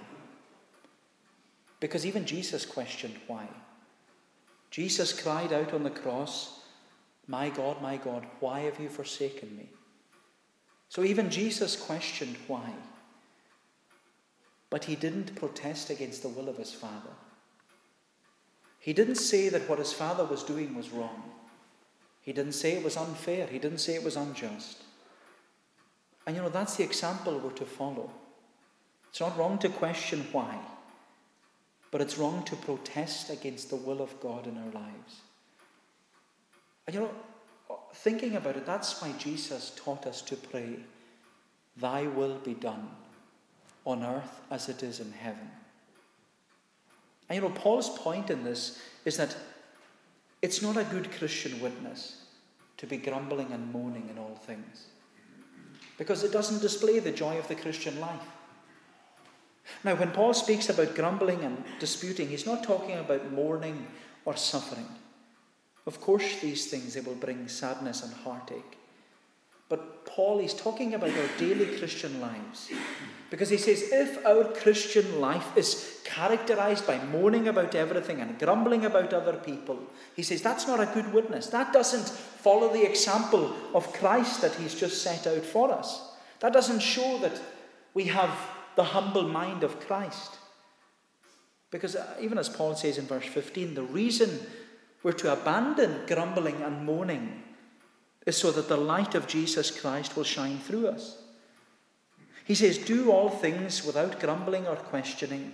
Because 1.86 2.04
even 2.04 2.26
Jesus 2.26 2.66
questioned 2.66 3.14
why. 3.28 3.48
Jesus 4.72 5.14
cried 5.14 5.54
out 5.54 5.72
on 5.72 5.84
the 5.84 5.92
cross, 5.92 6.62
My 7.28 7.52
God, 7.52 7.80
my 7.80 7.98
God, 7.98 8.26
why 8.40 8.62
have 8.62 8.80
you 8.80 8.90
forsaken 8.90 9.56
me? 9.56 9.70
So 10.90 11.04
even 11.04 11.30
Jesus 11.30 11.76
questioned 11.76 12.38
why. 12.48 12.74
But 14.72 14.86
he 14.86 14.96
didn't 14.96 15.36
protest 15.36 15.92
against 15.92 16.24
the 16.24 16.30
will 16.30 16.50
of 16.50 16.58
his 16.58 16.74
Father. 16.74 17.14
He 18.80 18.92
didn't 18.92 19.18
say 19.18 19.50
that 19.50 19.70
what 19.70 19.78
his 19.78 19.94
Father 19.94 20.26
was 20.26 20.42
doing 20.42 20.74
was 20.74 20.90
wrong. 20.90 21.22
He 22.24 22.34
didn't 22.34 22.54
say 22.54 22.72
it 22.72 22.84
was 22.84 22.98
unfair. 22.98 23.46
He 23.46 23.60
didn't 23.60 23.78
say 23.78 23.94
it 23.94 24.04
was 24.04 24.16
unjust. 24.16 24.82
And 26.26 26.36
you 26.36 26.42
know, 26.42 26.50
that's 26.50 26.78
the 26.78 26.84
example 26.84 27.38
we're 27.38 27.52
to 27.52 27.66
follow. 27.66 28.10
It's 29.12 29.20
not 29.20 29.38
wrong 29.38 29.60
to 29.60 29.70
question 29.70 30.26
why, 30.32 30.58
but 31.96 32.02
it's 32.02 32.18
wrong 32.18 32.44
to 32.44 32.58
protest 32.58 33.30
against 33.30 33.70
the 33.70 33.78
will 33.78 34.02
of 34.02 34.20
God 34.20 34.48
in 34.48 34.58
our 34.58 34.72
lives. 34.74 35.22
And 36.86 36.94
you 36.94 37.00
know, 37.00 37.12
thinking 37.94 38.36
about 38.36 38.58
it, 38.58 38.66
that's 38.66 39.02
why 39.02 39.14
Jesus 39.18 39.72
taught 39.78 40.06
us 40.06 40.22
to 40.24 40.36
pray, 40.36 40.76
Thy 41.78 42.08
will 42.08 42.38
be 42.40 42.54
done 42.54 42.90
on 43.86 44.04
earth 44.04 44.42
as 44.52 44.68
it 44.68 44.84
is 44.84 45.00
in 45.00 45.14
heaven. 45.14 45.50
And 47.30 47.38
you 47.38 47.42
know, 47.42 47.56
Paul's 47.56 47.98
point 47.98 48.30
in 48.30 48.44
this 48.44 48.78
is 49.06 49.16
that 49.16 49.34
it's 50.42 50.62
not 50.62 50.76
a 50.76 50.84
good 50.84 51.10
Christian 51.14 51.62
witness 51.62 52.26
to 52.76 52.88
be 52.88 52.98
grumbling 52.98 53.54
and 53.54 53.72
moaning 53.72 54.10
in 54.10 54.18
all 54.18 54.36
things 54.46 54.88
because 55.98 56.26
it 56.26 56.34
doesn't 56.34 56.62
display 56.62 57.00
the 57.00 57.14
joy 57.14 57.38
of 57.40 57.48
the 57.48 57.56
Christian 57.56 58.02
life. 58.02 58.35
Now, 59.84 59.96
when 59.96 60.12
Paul 60.12 60.34
speaks 60.34 60.70
about 60.70 60.96
grumbling 60.96 61.44
and 61.44 61.64
disputing, 61.80 62.30
he's 62.30 62.46
not 62.46 62.64
talking 62.64 62.98
about 62.98 63.32
mourning 63.32 63.88
or 64.26 64.36
suffering. 64.36 64.88
Of 65.86 66.02
course, 66.02 66.40
these 66.40 66.68
things 66.68 66.94
they 66.94 67.02
will 67.02 67.16
bring 67.16 67.48
sadness 67.48 68.04
and 68.04 68.14
heartache. 68.14 68.78
But 69.68 70.06
Paul 70.06 70.40
is 70.40 70.54
talking 70.54 70.94
about 70.94 71.10
our 71.10 71.30
daily 71.40 71.78
Christian 71.78 72.22
lives. 72.22 72.72
Because 73.32 73.50
he 73.50 73.58
says, 73.58 73.90
if 73.92 74.24
our 74.26 74.44
Christian 74.44 75.20
life 75.20 75.58
is 75.58 76.00
characterized 76.04 76.86
by 76.86 77.04
moaning 77.06 77.48
about 77.48 77.74
everything 77.74 78.22
and 78.22 78.38
grumbling 78.38 78.86
about 78.86 79.14
other 79.14 79.34
people, 79.34 79.80
he 80.16 80.22
says 80.22 80.42
that's 80.42 80.68
not 80.68 80.80
a 80.80 80.92
good 80.94 81.12
witness. 81.12 81.48
That 81.48 81.74
doesn't 81.74 82.08
follow 82.08 82.72
the 82.72 82.88
example 82.88 83.56
of 83.74 83.92
Christ 83.94 84.42
that 84.42 84.54
he's 84.56 84.76
just 84.76 85.02
set 85.02 85.26
out 85.26 85.44
for 85.44 85.72
us. 85.72 86.12
That 86.40 86.54
doesn't 86.54 86.82
show 86.82 87.18
that 87.20 87.42
we 87.96 88.06
have 88.06 88.30
the 88.76 88.84
humble 88.84 89.28
mind 89.28 89.64
of 89.64 89.80
Christ. 89.80 90.38
Because 91.72 91.96
uh, 91.96 92.16
even 92.22 92.38
as 92.38 92.50
Paul 92.50 92.76
says 92.76 92.98
in 92.98 93.06
verse 93.06 93.26
15, 93.26 93.74
the 93.74 93.84
reason 93.84 94.40
we're 95.04 95.12
to 95.14 95.34
abandon 95.34 96.02
grumbling 96.08 96.62
and 96.62 96.86
moaning 96.86 97.44
is 98.26 98.38
so 98.38 98.52
that 98.52 98.68
the 98.68 98.78
light 98.78 99.14
of 99.14 99.28
Jesus 99.28 99.72
Christ 99.80 100.16
will 100.16 100.24
shine 100.24 100.60
through 100.60 100.88
us. 100.88 101.22
He 102.46 102.56
says, 102.56 102.78
Do 102.78 103.12
all 103.12 103.30
things 103.30 103.86
without 103.86 104.20
grumbling 104.20 104.68
or 104.68 104.76
questioning, 104.76 105.54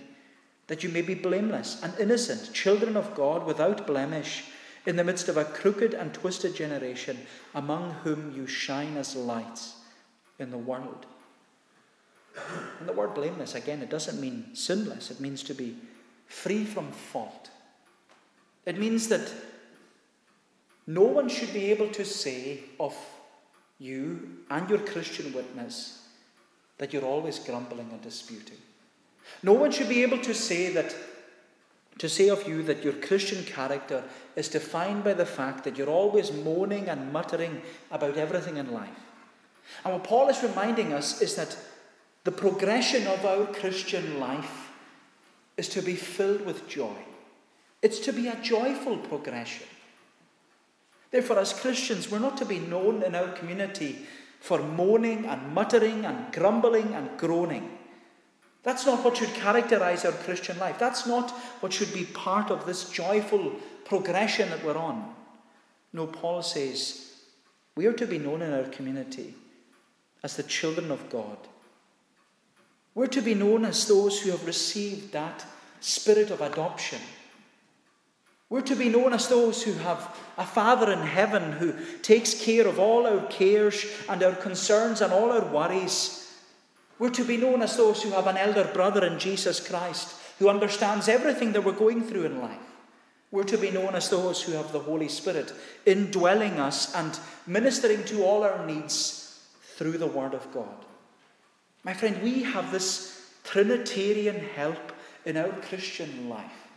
that 0.66 0.82
you 0.82 0.90
may 0.90 1.02
be 1.02 1.14
blameless 1.14 1.82
and 1.82 1.92
innocent, 1.98 2.52
children 2.52 2.96
of 2.96 3.14
God 3.14 3.46
without 3.46 3.86
blemish, 3.86 4.44
in 4.84 4.96
the 4.96 5.04
midst 5.04 5.28
of 5.28 5.36
a 5.36 5.44
crooked 5.44 5.94
and 5.94 6.12
twisted 6.12 6.54
generation, 6.54 7.18
among 7.54 7.92
whom 8.04 8.32
you 8.34 8.46
shine 8.46 8.96
as 8.96 9.14
lights 9.14 9.76
in 10.38 10.50
the 10.50 10.58
world. 10.58 11.06
And 12.80 12.88
the 12.88 12.92
word 12.92 13.14
blameless, 13.14 13.54
again, 13.54 13.82
it 13.82 13.90
doesn't 13.90 14.20
mean 14.20 14.54
sinless, 14.54 15.10
it 15.10 15.20
means 15.20 15.42
to 15.44 15.54
be 15.54 15.76
free 16.26 16.64
from 16.64 16.90
fault. 16.90 17.50
It 18.64 18.78
means 18.78 19.08
that 19.08 19.32
no 20.86 21.02
one 21.02 21.28
should 21.28 21.52
be 21.52 21.70
able 21.70 21.88
to 21.90 22.04
say 22.04 22.60
of 22.80 22.96
you 23.78 24.38
and 24.50 24.68
your 24.70 24.78
Christian 24.78 25.32
witness 25.32 26.06
that 26.78 26.92
you're 26.92 27.04
always 27.04 27.38
grumbling 27.38 27.88
and 27.92 28.00
disputing. 28.02 28.58
No 29.42 29.52
one 29.52 29.70
should 29.70 29.88
be 29.88 30.02
able 30.02 30.18
to 30.18 30.34
say 30.34 30.72
that 30.72 30.94
to 31.98 32.08
say 32.08 32.28
of 32.28 32.48
you 32.48 32.62
that 32.62 32.82
your 32.82 32.94
Christian 32.94 33.44
character 33.44 34.02
is 34.34 34.48
defined 34.48 35.04
by 35.04 35.12
the 35.12 35.26
fact 35.26 35.64
that 35.64 35.76
you're 35.76 35.90
always 35.90 36.32
moaning 36.32 36.88
and 36.88 37.12
muttering 37.12 37.60
about 37.90 38.16
everything 38.16 38.56
in 38.56 38.72
life. 38.72 38.88
And 39.84 39.92
what 39.92 40.04
Paul 40.04 40.28
is 40.28 40.42
reminding 40.42 40.92
us 40.92 41.20
is 41.20 41.34
that 41.36 41.56
the 42.24 42.32
progression 42.32 43.06
of 43.06 43.24
our 43.24 43.46
Christian 43.46 44.20
life 44.20 44.70
is 45.56 45.68
to 45.70 45.82
be 45.82 45.94
filled 45.94 46.46
with 46.46 46.68
joy. 46.68 46.96
It's 47.82 47.98
to 48.00 48.12
be 48.12 48.28
a 48.28 48.36
joyful 48.36 48.98
progression. 48.98 49.66
Therefore, 51.10 51.40
as 51.40 51.52
Christians, 51.52 52.10
we're 52.10 52.20
not 52.20 52.36
to 52.38 52.44
be 52.44 52.58
known 52.58 53.02
in 53.02 53.14
our 53.14 53.28
community 53.28 54.06
for 54.40 54.60
moaning 54.60 55.26
and 55.26 55.52
muttering 55.52 56.04
and 56.04 56.32
grumbling 56.32 56.94
and 56.94 57.18
groaning. 57.18 57.78
That's 58.62 58.86
not 58.86 59.04
what 59.04 59.16
should 59.16 59.34
characterize 59.34 60.04
our 60.04 60.12
Christian 60.12 60.58
life. 60.58 60.78
That's 60.78 61.06
not 61.06 61.30
what 61.60 61.72
should 61.72 61.92
be 61.92 62.04
part 62.04 62.50
of 62.50 62.64
this 62.64 62.88
joyful 62.88 63.52
progression 63.84 64.48
that 64.50 64.64
we're 64.64 64.76
on. 64.76 65.14
No, 65.92 66.06
Paul 66.06 66.42
says 66.42 67.12
we 67.74 67.86
are 67.86 67.92
to 67.92 68.06
be 68.06 68.18
known 68.18 68.42
in 68.42 68.52
our 68.52 68.64
community 68.64 69.34
as 70.22 70.36
the 70.36 70.44
children 70.44 70.90
of 70.90 71.10
God. 71.10 71.36
We're 72.94 73.06
to 73.08 73.22
be 73.22 73.34
known 73.34 73.64
as 73.64 73.86
those 73.86 74.20
who 74.20 74.30
have 74.30 74.46
received 74.46 75.12
that 75.12 75.44
spirit 75.80 76.30
of 76.30 76.40
adoption 76.40 77.00
we're 78.52 78.60
to 78.60 78.76
be 78.76 78.90
known 78.90 79.14
as 79.14 79.28
those 79.28 79.62
who 79.62 79.72
have 79.72 80.14
a 80.36 80.44
Father 80.44 80.92
in 80.92 80.98
heaven 80.98 81.52
who 81.52 81.72
takes 82.02 82.34
care 82.34 82.66
of 82.66 82.78
all 82.78 83.06
our 83.06 83.26
cares 83.28 83.86
and 84.10 84.22
our 84.22 84.34
concerns 84.34 85.00
and 85.00 85.10
all 85.10 85.32
our 85.32 85.46
worries. 85.46 86.30
We're 86.98 87.08
to 87.16 87.24
be 87.24 87.38
known 87.38 87.62
as 87.62 87.78
those 87.78 88.02
who 88.02 88.10
have 88.10 88.26
an 88.26 88.36
elder 88.36 88.64
brother 88.64 89.06
in 89.06 89.18
Jesus 89.18 89.66
Christ 89.66 90.14
who 90.38 90.50
understands 90.50 91.08
everything 91.08 91.52
that 91.52 91.64
we're 91.64 91.72
going 91.72 92.02
through 92.02 92.26
in 92.26 92.42
life. 92.42 92.60
We're 93.30 93.44
to 93.44 93.56
be 93.56 93.70
known 93.70 93.94
as 93.94 94.10
those 94.10 94.42
who 94.42 94.52
have 94.52 94.70
the 94.70 94.80
Holy 94.80 95.08
Spirit 95.08 95.50
indwelling 95.86 96.60
us 96.60 96.94
and 96.94 97.18
ministering 97.46 98.04
to 98.04 98.22
all 98.22 98.42
our 98.42 98.66
needs 98.66 99.40
through 99.76 99.96
the 99.96 100.06
Word 100.06 100.34
of 100.34 100.52
God. 100.52 100.84
My 101.84 101.92
friend, 101.92 102.22
we 102.22 102.42
have 102.44 102.70
this 102.70 103.30
Trinitarian 103.44 104.36
help 104.36 104.92
in 105.24 105.36
our 105.36 105.52
Christian 105.62 106.28
life. 106.28 106.68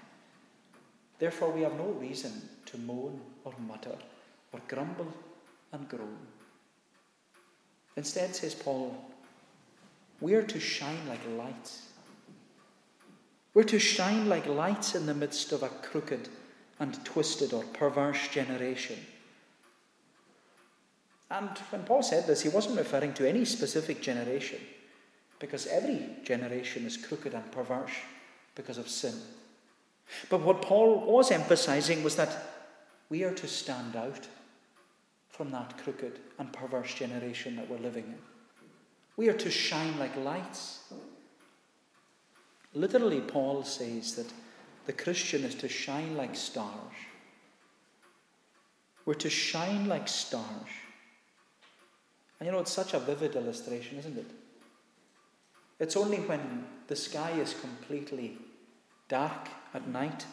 Therefore, 1.20 1.52
we 1.52 1.62
have 1.62 1.76
no 1.76 1.90
reason 2.00 2.50
to 2.66 2.78
moan 2.80 3.22
or 3.44 3.54
mutter 3.68 3.96
or 4.52 4.60
grumble 4.68 5.14
and 5.72 5.88
groan. 5.88 6.18
Instead, 7.96 8.36
says 8.36 8.56
Paul, 8.56 8.96
we 10.20 10.34
are 10.34 10.44
to 10.44 10.60
shine 10.60 11.08
like 11.08 11.22
lights. 11.38 11.84
We're 13.54 13.64
to 13.64 13.80
shine 13.80 14.28
like 14.28 14.48
lights 14.48 14.96
in 14.96 15.06
the 15.06 15.14
midst 15.14 15.52
of 15.52 15.64
a 15.64 15.70
crooked 15.70 16.28
and 16.80 17.04
twisted 17.06 17.54
or 17.54 17.64
perverse 17.64 18.28
generation. 18.28 19.00
And 21.32 21.50
when 21.70 21.84
Paul 21.84 22.04
said 22.04 22.28
this, 22.28 22.42
he 22.42 22.50
wasn't 22.50 22.78
referring 22.78 23.14
to 23.14 23.28
any 23.28 23.46
specific 23.46 24.02
generation, 24.02 24.60
because 25.40 25.68
every 25.68 26.08
generation 26.24 26.86
is 26.86 26.98
crooked 26.98 27.34
and 27.34 27.52
perverse 27.52 27.92
because 28.56 28.78
of 28.78 28.90
sin. 28.90 29.14
But 30.30 30.42
what 30.42 30.62
Paul 30.62 31.00
was 31.06 31.32
emphasizing 31.32 32.04
was 32.04 32.16
that 32.16 32.56
we 33.10 33.24
are 33.24 33.34
to 33.34 33.48
stand 33.48 33.96
out 33.96 34.28
from 35.30 35.52
that 35.52 35.78
crooked 35.84 36.20
and 36.40 36.52
perverse 36.54 36.94
generation 36.94 37.56
that 37.58 37.70
we're 37.70 37.78
living 37.78 38.06
in. 38.06 38.18
We 39.18 39.30
are 39.30 39.34
to 39.34 39.52
shine 39.52 39.98
like 40.00 40.16
lights. 40.16 40.80
Literally, 42.74 43.22
Paul 43.22 43.64
says 43.64 44.16
that 44.16 44.32
the 44.86 44.94
Christian 44.94 45.44
is 45.44 45.56
to 45.56 45.70
shine 45.70 46.16
like 46.16 46.36
stars. 46.36 46.94
We're 49.06 49.14
to 49.16 49.30
shine 49.30 49.88
like 49.88 50.08
stars. 50.08 50.70
And 52.40 52.48
you 52.48 52.52
know, 52.52 52.60
it's 52.60 52.72
such 52.72 52.94
a 52.94 53.00
vivid 53.00 53.36
illustration, 53.36 53.98
isn't 53.98 54.18
it? 54.18 54.30
It's 55.80 55.98
only 55.98 56.20
when 56.20 56.66
the 56.88 56.96
sky 56.96 57.32
is 57.32 57.54
completely 57.54 58.38
dark 59.10 59.50
at 59.74 59.88
night, 59.88 60.26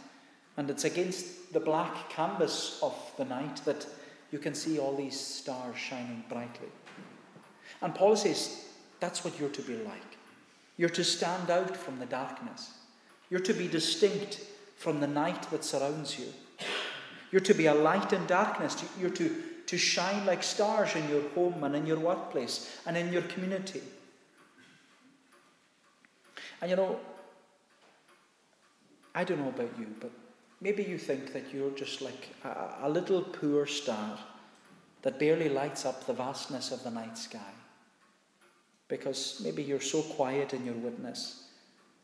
and 0.57 0.71
it's 0.71 0.85
against 0.85 1.53
the 1.53 1.61
black 1.61 2.11
canvas 2.11 2.79
of 2.83 2.95
the 3.17 3.25
night 3.25 3.57
that 3.65 3.87
you 4.31 4.39
can 4.39 4.55
see 4.55 4.79
all 4.79 4.97
these 4.97 5.19
stars 5.19 5.77
shining 5.77 6.25
brightly. 6.29 6.69
And 7.81 7.95
Paul 7.95 8.17
says 8.17 8.67
that's 9.01 9.25
what 9.25 9.39
you're 9.39 9.51
to 9.51 9.63
be 9.63 9.77
like. 9.79 10.17
You're 10.77 10.89
to 10.91 11.05
stand 11.05 11.51
out 11.51 11.77
from 11.77 11.99
the 11.99 12.07
darkness. 12.07 12.73
You're 13.31 13.41
to 13.41 13.53
be 13.53 13.69
distinct 13.69 14.41
from 14.77 15.01
the 15.01 15.07
night 15.07 15.51
that 15.51 15.65
surrounds 15.65 16.19
you. 16.19 16.27
You're 17.31 17.41
to 17.41 17.55
be 17.55 17.67
a 17.67 17.75
light 17.75 18.13
in 18.13 18.27
darkness. 18.27 18.85
You're 18.99 19.11
to, 19.11 19.43
to 19.67 19.79
shine 19.79 20.25
like 20.27 20.43
stars 20.43 20.95
in 20.95 21.09
your 21.09 21.29
home 21.31 21.65
and 21.65 21.75
in 21.75 21.87
your 21.87 21.99
workplace 21.99 22.79
and 22.87 22.97
in 22.97 23.13
your 23.13 23.23
community. 23.23 23.83
And 26.63 26.71
you 26.71 26.77
know, 26.77 27.01
I 29.15 29.25
don't 29.25 29.41
know 29.41 29.49
about 29.49 29.79
you, 29.79 29.89
but 30.01 30.13
maybe 30.61 30.85
you 30.85 30.97
think 30.97 31.33
that 31.33 31.53
you're 31.53 31.73
just 31.73 32.01
like 32.01 32.29
a, 32.45 32.87
a 32.87 32.89
little 32.89 33.21
poor 33.21 33.67
star 33.67 34.19
that 35.03 35.19
barely 35.19 35.49
lights 35.49 35.85
up 35.85 36.07
the 36.07 36.13
vastness 36.13 36.71
of 36.71 36.85
the 36.85 36.91
night 36.91 37.19
sky. 37.19 37.53
Because 38.87 39.41
maybe 39.43 39.63
you're 39.63 39.81
so 39.81 40.03
quiet 40.03 40.55
in 40.55 40.65
your 40.65 40.75
witness. 40.75 41.49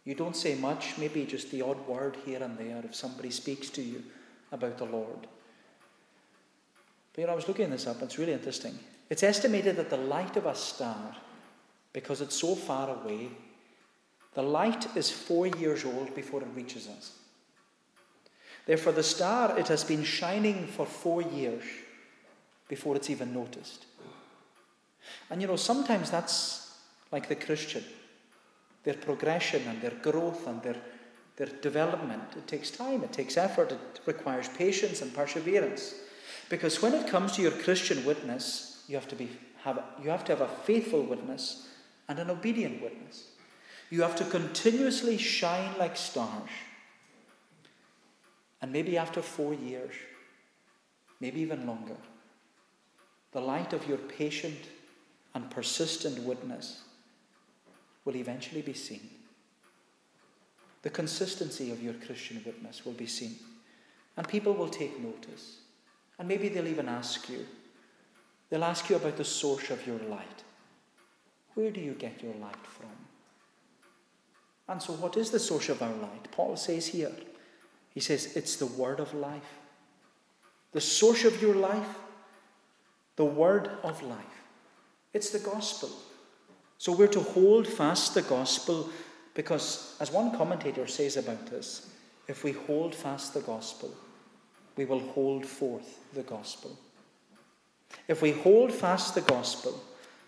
You 0.05 0.17
don't 0.17 0.35
say 0.35 0.57
much, 0.57 0.99
maybe 0.99 1.25
just 1.25 1.53
the 1.53 1.63
odd 1.63 1.87
word 1.87 2.17
here 2.25 2.43
and 2.43 2.59
there 2.59 2.83
if 2.85 2.97
somebody 2.97 3.31
speaks 3.31 3.71
to 3.71 3.83
you 3.83 4.03
about 4.51 4.77
the 4.79 4.87
Lord. 4.87 5.29
But 7.13 7.21
you 7.21 7.27
know, 7.27 7.33
I 7.33 7.37
was 7.37 7.47
looking 7.47 7.71
this 7.71 7.87
up, 7.87 8.03
it's 8.03 8.19
really 8.19 8.33
interesting. 8.33 8.77
It's 9.09 9.23
estimated 9.23 9.77
that 9.77 9.91
the 9.91 9.97
light 9.97 10.37
of 10.37 10.47
a 10.47 10.55
star, 10.55 11.15
because 11.93 12.21
it's 12.21 12.37
so 12.37 12.55
far 12.55 12.91
away, 12.91 13.29
the 14.39 14.43
light 14.45 14.87
is 14.97 15.11
four 15.11 15.49
years 15.49 15.85
old 15.85 16.15
before 16.15 16.41
it 16.43 16.49
reaches 16.55 16.87
us. 16.87 17.11
Therefore, 18.67 18.93
the 18.93 19.03
star, 19.03 19.59
it 19.59 19.67
has 19.67 19.83
been 19.83 20.05
shining 20.05 20.69
for 20.69 20.87
four 20.87 21.23
years 21.23 21.65
before 22.69 22.95
it's 22.95 23.11
even 23.11 23.35
noticed. 23.35 23.87
And 25.29 25.43
you 25.43 25.49
know, 25.49 25.57
sometimes 25.57 26.13
that's 26.13 26.73
like 27.11 27.29
the 27.29 27.35
Christian. 27.35 27.83
Their 28.85 28.95
progression 28.95 29.63
and 29.67 29.83
their 29.83 29.99
growth 30.03 30.47
and 30.47 30.63
their, 30.63 30.77
their 31.35 31.49
development. 31.61 32.23
It 32.37 32.47
takes 32.47 32.71
time, 32.71 33.03
it 33.03 33.13
takes 33.13 33.37
effort, 33.37 33.73
it 33.73 34.01
requires 34.07 34.49
patience 34.51 35.03
and 35.03 35.13
perseverance. 35.13 35.97
Because 36.49 36.81
when 36.81 36.95
it 36.95 37.09
comes 37.09 37.33
to 37.33 37.43
your 37.43 37.51
Christian 37.51 38.05
witness, 38.05 38.85
you 38.87 38.95
have 38.95 39.09
to, 39.09 39.17
be, 39.17 39.31
have, 39.65 39.83
you 40.01 40.11
have, 40.11 40.25
to 40.27 40.37
have 40.37 40.43
a 40.43 40.55
faithful 40.63 41.03
witness 41.03 41.67
and 42.09 42.21
an 42.21 42.31
obedient 42.31 42.81
witness. 42.81 43.25
You 43.91 44.03
have 44.03 44.17
to 44.17 44.25
continuously 44.25 45.17
shine 45.17 45.77
like 45.79 45.97
stars. 45.97 46.51
And 48.61 48.73
maybe 48.73 48.99
after 48.99 49.23
four 49.23 49.55
years, 49.55 49.95
maybe 51.21 51.41
even 51.41 51.67
longer, 51.67 51.97
the 53.33 53.41
light 53.41 53.73
of 53.73 53.87
your 53.87 53.99
patient 53.99 54.59
and 55.35 55.51
persistent 55.51 56.23
witness 56.25 56.83
will 58.05 58.17
eventually 58.17 58.63
be 58.63 58.75
seen. 58.75 59.09
The 60.83 60.91
consistency 60.91 61.71
of 61.71 61.83
your 61.83 61.95
Christian 61.95 62.43
witness 62.45 62.85
will 62.85 62.93
be 62.93 63.07
seen. 63.07 63.37
And 64.17 64.27
people 64.27 64.55
will 64.55 64.69
take 64.69 64.99
notice. 65.01 65.59
And 66.19 66.27
maybe 66.27 66.49
they'll 66.49 66.67
even 66.67 66.89
ask 66.89 67.29
you. 67.29 67.47
They'll 68.51 68.65
ask 68.65 68.89
you 68.89 68.97
about 68.97 69.17
the 69.17 69.25
source 69.25 69.71
of 69.71 69.87
your 69.87 69.99
light. 69.99 70.43
Where 71.55 71.71
do 71.71 71.81
you 71.81 71.93
get 71.93 72.23
your 72.23 72.35
light 72.37 72.67
from? 72.67 73.08
And 74.69 74.83
so, 74.83 74.93
what 74.95 75.17
is 75.17 75.31
the 75.31 75.39
source 75.39 75.69
of 75.69 75.83
our 75.83 75.95
light? 75.95 76.31
Paul 76.31 76.57
says 76.57 76.89
here, 76.89 77.13
he 77.95 78.01
says, 78.01 78.37
it's 78.37 78.57
the 78.57 78.67
word 78.67 79.01
of 79.01 79.15
life. 79.15 79.59
The 80.73 80.81
source 80.81 81.25
of 81.25 81.41
your 81.41 81.55
life 81.55 81.97
the 83.19 83.25
word 83.25 83.69
of 83.83 84.01
life. 84.03 84.45
It's 85.13 85.31
the 85.31 85.41
gospel. 85.41 85.91
So 86.79 86.93
we're 86.93 87.09
to 87.09 87.21
hold 87.21 87.67
fast 87.67 88.15
the 88.15 88.23
gospel 88.23 88.89
because, 89.35 89.97
as 90.01 90.13
one 90.13 90.37
commentator 90.37 90.87
says 90.87 91.17
about 91.17 91.47
this, 91.49 91.91
if 92.29 92.45
we 92.45 92.53
hold 92.53 92.95
fast 92.95 93.35
the 93.35 93.41
gospel, 93.41 93.93
we 94.77 94.85
will 94.85 95.01
hold 95.01 95.45
forth 95.45 95.99
the 96.15 96.23
gospel. 96.23 96.79
If 98.07 98.23
we 98.23 98.31
hold 98.31 98.73
fast 98.73 99.17
the 99.17 99.23
gospel, 99.23 99.83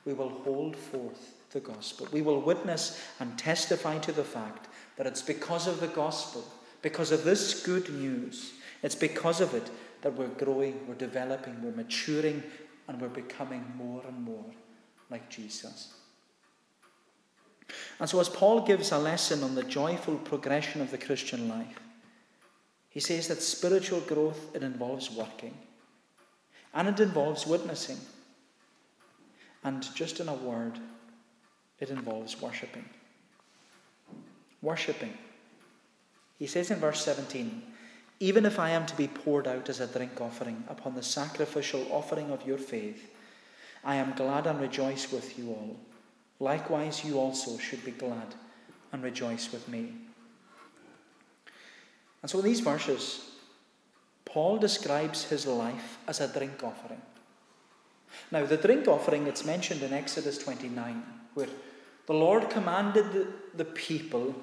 we 0.04 0.12
will 0.12 0.30
hold 0.30 0.74
forth 0.74 1.34
the 1.52 1.60
gospel. 1.60 2.08
We 2.12 2.22
will 2.22 2.40
witness 2.40 3.00
and 3.18 3.36
testify 3.38 3.98
to 3.98 4.12
the 4.12 4.24
fact 4.24 4.68
that 4.96 5.06
it's 5.06 5.22
because 5.22 5.66
of 5.66 5.80
the 5.80 5.88
gospel, 5.88 6.44
because 6.82 7.12
of 7.12 7.24
this 7.24 7.62
good 7.64 7.88
news, 7.92 8.52
it's 8.82 8.94
because 8.94 9.40
of 9.40 9.54
it 9.54 9.70
that 10.02 10.14
we're 10.14 10.28
growing, 10.28 10.86
we're 10.86 10.94
developing, 10.94 11.62
we're 11.62 11.72
maturing 11.72 12.42
and 12.88 13.00
we're 13.00 13.08
becoming 13.08 13.64
more 13.76 14.02
and 14.06 14.22
more 14.22 14.44
like 15.10 15.28
Jesus. 15.28 15.94
And 17.98 18.08
so, 18.08 18.18
as 18.18 18.28
Paul 18.28 18.62
gives 18.62 18.90
a 18.90 18.98
lesson 18.98 19.44
on 19.44 19.54
the 19.54 19.62
joyful 19.62 20.16
progression 20.16 20.80
of 20.80 20.90
the 20.90 20.98
Christian 20.98 21.48
life, 21.48 21.78
he 22.88 22.98
says 22.98 23.28
that 23.28 23.42
spiritual 23.42 24.00
growth 24.00 24.54
it 24.54 24.62
involves 24.62 25.10
working, 25.10 25.56
and 26.74 26.88
it 26.88 26.98
involves 26.98 27.46
witnessing, 27.46 27.98
and 29.62 29.86
just 29.94 30.18
in 30.18 30.28
a 30.28 30.34
word, 30.34 30.80
it 31.80 31.90
involves 31.90 32.40
worshipping. 32.40 32.84
Worshipping. 34.62 35.16
He 36.38 36.46
says 36.46 36.70
in 36.70 36.78
verse 36.78 37.02
17, 37.04 37.62
even 38.20 38.44
if 38.44 38.58
I 38.58 38.70
am 38.70 38.84
to 38.86 38.96
be 38.96 39.08
poured 39.08 39.48
out 39.48 39.70
as 39.70 39.80
a 39.80 39.86
drink 39.86 40.20
offering 40.20 40.62
upon 40.68 40.94
the 40.94 41.02
sacrificial 41.02 41.86
offering 41.90 42.30
of 42.30 42.46
your 42.46 42.58
faith, 42.58 43.10
I 43.82 43.96
am 43.96 44.12
glad 44.14 44.46
and 44.46 44.60
rejoice 44.60 45.10
with 45.10 45.38
you 45.38 45.48
all. 45.48 45.76
Likewise, 46.38 47.04
you 47.04 47.18
also 47.18 47.56
should 47.58 47.84
be 47.84 47.92
glad 47.92 48.34
and 48.92 49.02
rejoice 49.02 49.52
with 49.52 49.68
me. 49.68 49.94
And 52.22 52.30
so, 52.30 52.38
in 52.40 52.44
these 52.44 52.60
verses, 52.60 53.30
Paul 54.26 54.58
describes 54.58 55.24
his 55.24 55.46
life 55.46 55.98
as 56.06 56.20
a 56.20 56.28
drink 56.28 56.62
offering. 56.62 57.00
Now, 58.30 58.44
the 58.44 58.56
drink 58.56 58.86
offering, 58.86 59.26
it's 59.26 59.44
mentioned 59.44 59.82
in 59.82 59.92
Exodus 59.92 60.38
29, 60.38 61.02
where 61.34 61.48
the 62.10 62.16
Lord 62.16 62.50
commanded 62.50 63.12
the, 63.12 63.28
the 63.54 63.64
people 63.64 64.34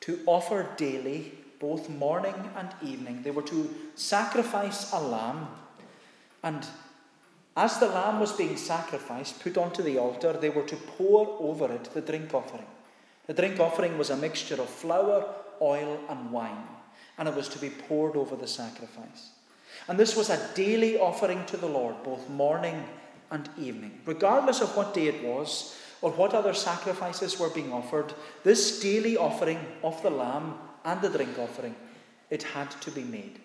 to 0.00 0.18
offer 0.24 0.66
daily 0.78 1.30
both 1.60 1.90
morning 1.90 2.34
and 2.56 2.70
evening. 2.82 3.20
They 3.22 3.30
were 3.30 3.42
to 3.42 3.68
sacrifice 3.96 4.90
a 4.94 4.98
lamb, 4.98 5.46
and 6.42 6.66
as 7.54 7.78
the 7.78 7.88
lamb 7.88 8.18
was 8.18 8.32
being 8.32 8.56
sacrificed, 8.56 9.42
put 9.42 9.58
onto 9.58 9.82
the 9.82 9.98
altar, 9.98 10.32
they 10.32 10.48
were 10.48 10.62
to 10.62 10.76
pour 10.96 11.36
over 11.38 11.70
it 11.70 11.84
the 11.92 12.00
drink 12.00 12.32
offering. 12.32 12.64
The 13.26 13.34
drink 13.34 13.60
offering 13.60 13.98
was 13.98 14.08
a 14.08 14.16
mixture 14.16 14.62
of 14.62 14.70
flour, 14.70 15.34
oil, 15.60 16.00
and 16.08 16.32
wine, 16.32 16.64
and 17.18 17.28
it 17.28 17.34
was 17.34 17.50
to 17.50 17.58
be 17.58 17.68
poured 17.68 18.16
over 18.16 18.36
the 18.36 18.48
sacrifice. 18.48 19.32
And 19.86 19.98
this 19.98 20.16
was 20.16 20.30
a 20.30 20.48
daily 20.54 20.98
offering 20.98 21.44
to 21.44 21.58
the 21.58 21.68
Lord, 21.68 22.02
both 22.04 22.26
morning 22.30 22.82
and 23.30 23.50
evening. 23.58 24.00
Regardless 24.06 24.62
of 24.62 24.74
what 24.74 24.94
day 24.94 25.08
it 25.08 25.22
was 25.22 25.76
or 26.02 26.10
what 26.10 26.34
other 26.34 26.52
sacrifices 26.52 27.38
were 27.38 27.48
being 27.48 27.72
offered, 27.72 28.12
this 28.42 28.80
daily 28.80 29.16
offering 29.16 29.58
of 29.82 30.02
the 30.02 30.10
lamb 30.10 30.54
and 30.84 31.00
the 31.00 31.08
drink 31.08 31.38
offering, 31.38 31.74
it 32.28 32.42
had 32.42 32.70
to 32.82 32.90
be 32.90 33.04
made. 33.04 33.38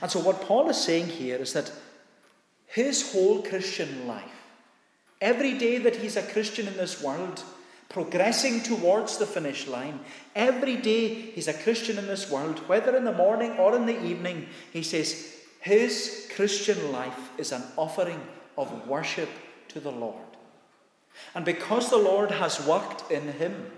And 0.00 0.10
so, 0.10 0.18
what 0.18 0.40
Paul 0.40 0.68
is 0.70 0.82
saying 0.82 1.08
here 1.08 1.36
is 1.36 1.52
that 1.52 1.70
his 2.66 3.12
whole 3.12 3.42
Christian 3.42 4.08
life, 4.08 4.24
every 5.20 5.56
day 5.56 5.78
that 5.78 5.96
he's 5.96 6.16
a 6.16 6.22
Christian 6.22 6.66
in 6.66 6.76
this 6.76 7.02
world, 7.02 7.42
progressing 7.88 8.62
towards 8.62 9.18
the 9.18 9.26
finish 9.26 9.66
line, 9.66 10.00
every 10.34 10.76
day 10.76 11.08
he's 11.08 11.48
a 11.48 11.54
Christian 11.54 11.98
in 11.98 12.06
this 12.06 12.30
world, 12.30 12.58
whether 12.68 12.96
in 12.96 13.04
the 13.04 13.12
morning 13.12 13.52
or 13.52 13.76
in 13.76 13.86
the 13.86 14.04
evening, 14.04 14.46
he 14.72 14.82
says 14.82 15.34
his 15.60 16.28
Christian 16.34 16.92
life 16.92 17.30
is 17.38 17.52
an 17.52 17.62
offering 17.76 18.20
of 18.56 18.86
worship 18.86 19.28
to 19.68 19.80
the 19.80 19.90
Lord. 19.90 20.27
And 21.34 21.44
because 21.44 21.90
the 21.90 21.96
Lord 21.96 22.30
has 22.30 22.64
worked 22.66 23.10
in 23.10 23.32
him, 23.32 23.70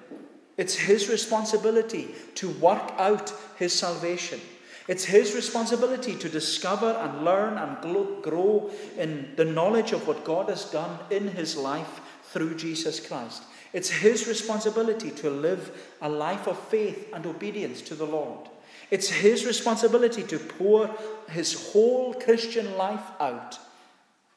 it's 0.56 0.74
his 0.74 1.08
responsibility 1.08 2.14
to 2.36 2.50
work 2.50 2.92
out 2.98 3.32
his 3.56 3.72
salvation. 3.72 4.40
It's 4.88 5.04
his 5.04 5.34
responsibility 5.34 6.16
to 6.16 6.28
discover 6.28 6.90
and 6.90 7.24
learn 7.24 7.58
and 7.58 8.22
grow 8.22 8.70
in 8.98 9.32
the 9.36 9.44
knowledge 9.44 9.92
of 9.92 10.06
what 10.06 10.24
God 10.24 10.48
has 10.48 10.64
done 10.64 10.98
in 11.10 11.28
his 11.28 11.56
life 11.56 12.00
through 12.24 12.56
Jesus 12.56 13.00
Christ. 13.06 13.42
It's 13.72 13.90
his 13.90 14.26
responsibility 14.26 15.10
to 15.12 15.30
live 15.30 15.94
a 16.02 16.08
life 16.08 16.48
of 16.48 16.58
faith 16.58 17.08
and 17.12 17.24
obedience 17.24 17.82
to 17.82 17.94
the 17.94 18.06
Lord. 18.06 18.48
It's 18.90 19.08
his 19.08 19.46
responsibility 19.46 20.24
to 20.24 20.38
pour 20.38 20.90
his 21.28 21.70
whole 21.72 22.14
Christian 22.14 22.76
life 22.76 23.04
out 23.20 23.58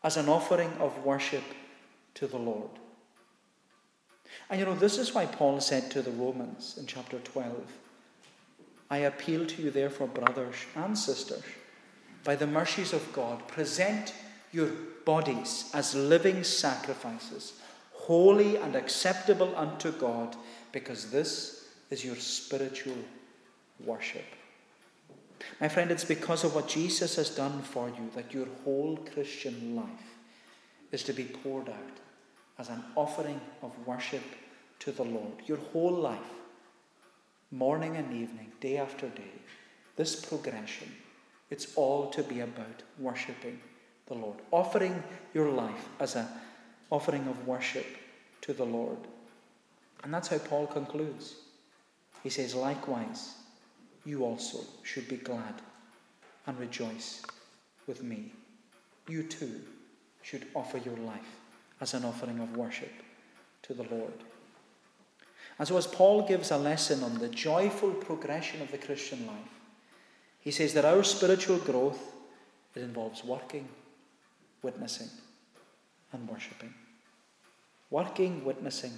as 0.03 0.17
an 0.17 0.29
offering 0.29 0.71
of 0.79 1.03
worship 1.03 1.43
to 2.13 2.27
the 2.27 2.37
Lord. 2.37 2.69
And 4.49 4.59
you 4.59 4.65
know, 4.65 4.75
this 4.75 4.97
is 4.97 5.13
why 5.13 5.25
Paul 5.25 5.59
said 5.59 5.89
to 5.91 6.01
the 6.01 6.11
Romans 6.11 6.77
in 6.77 6.85
chapter 6.85 7.19
12 7.19 7.55
I 8.89 8.97
appeal 8.97 9.45
to 9.47 9.61
you, 9.61 9.71
therefore, 9.71 10.07
brothers 10.07 10.55
and 10.75 10.95
sisters, 10.95 11.41
by 12.23 12.35
the 12.35 12.45
mercies 12.45 12.93
of 12.93 13.11
God, 13.11 13.47
present 13.47 14.13
your 14.51 14.69
bodies 15.03 15.71
as 15.73 15.95
living 15.95 16.43
sacrifices, 16.43 17.53
holy 17.93 18.57
and 18.57 18.75
acceptable 18.75 19.55
unto 19.55 19.91
God, 19.93 20.35
because 20.71 21.09
this 21.09 21.69
is 21.89 22.05
your 22.05 22.15
spiritual 22.15 22.97
worship. 23.83 24.25
My 25.59 25.67
friend, 25.67 25.89
it's 25.89 26.05
because 26.05 26.43
of 26.43 26.53
what 26.53 26.67
Jesus 26.67 27.15
has 27.15 27.29
done 27.29 27.61
for 27.63 27.89
you 27.89 28.11
that 28.15 28.33
your 28.33 28.47
whole 28.63 28.97
Christian 29.13 29.75
life 29.75 30.17
is 30.91 31.03
to 31.03 31.13
be 31.13 31.23
poured 31.23 31.69
out 31.69 31.97
as 32.59 32.69
an 32.69 32.83
offering 32.95 33.39
of 33.61 33.71
worship 33.85 34.23
to 34.79 34.91
the 34.91 35.03
Lord. 35.03 35.33
Your 35.45 35.57
whole 35.57 35.93
life, 35.93 36.19
morning 37.51 37.95
and 37.97 38.11
evening, 38.13 38.51
day 38.59 38.77
after 38.77 39.07
day, 39.09 39.33
this 39.95 40.15
progression, 40.15 40.91
it's 41.49 41.73
all 41.75 42.09
to 42.11 42.23
be 42.23 42.41
about 42.41 42.83
worshipping 42.99 43.59
the 44.07 44.15
Lord, 44.15 44.37
offering 44.51 45.01
your 45.33 45.49
life 45.49 45.87
as 45.99 46.15
an 46.15 46.27
offering 46.91 47.27
of 47.27 47.47
worship 47.47 47.85
to 48.41 48.53
the 48.53 48.65
Lord. 48.65 48.97
And 50.03 50.13
that's 50.13 50.27
how 50.27 50.37
Paul 50.37 50.67
concludes. 50.67 51.35
He 52.23 52.29
says, 52.29 52.55
Likewise, 52.55 53.35
you 54.05 54.23
also 54.25 54.59
should 54.83 55.07
be 55.07 55.17
glad 55.17 55.55
and 56.45 56.59
rejoice 56.59 57.21
with 57.87 58.03
me. 58.03 58.33
You 59.07 59.23
too 59.23 59.61
should 60.21 60.47
offer 60.55 60.77
your 60.77 60.97
life 60.97 61.39
as 61.83 61.93
an 61.93 62.05
offering 62.05 62.39
of 62.39 62.55
worship 62.55 62.93
to 63.61 63.73
the 63.73 63.83
Lord. 63.83 64.13
And 65.59 65.67
so, 65.67 65.77
as 65.77 65.85
Paul 65.85 66.25
gives 66.27 66.49
a 66.49 66.57
lesson 66.57 67.03
on 67.03 67.19
the 67.19 67.27
joyful 67.27 67.91
progression 67.91 68.61
of 68.61 68.71
the 68.71 68.77
Christian 68.77 69.27
life, 69.27 69.53
he 70.39 70.49
says 70.49 70.73
that 70.73 70.85
our 70.85 71.03
spiritual 71.03 71.57
growth 71.57 72.13
it 72.73 72.81
involves 72.81 73.23
working, 73.23 73.67
witnessing, 74.61 75.09
and 76.11 76.27
worshipping. 76.27 76.73
Working, 77.91 78.43
witnessing, 78.43 78.93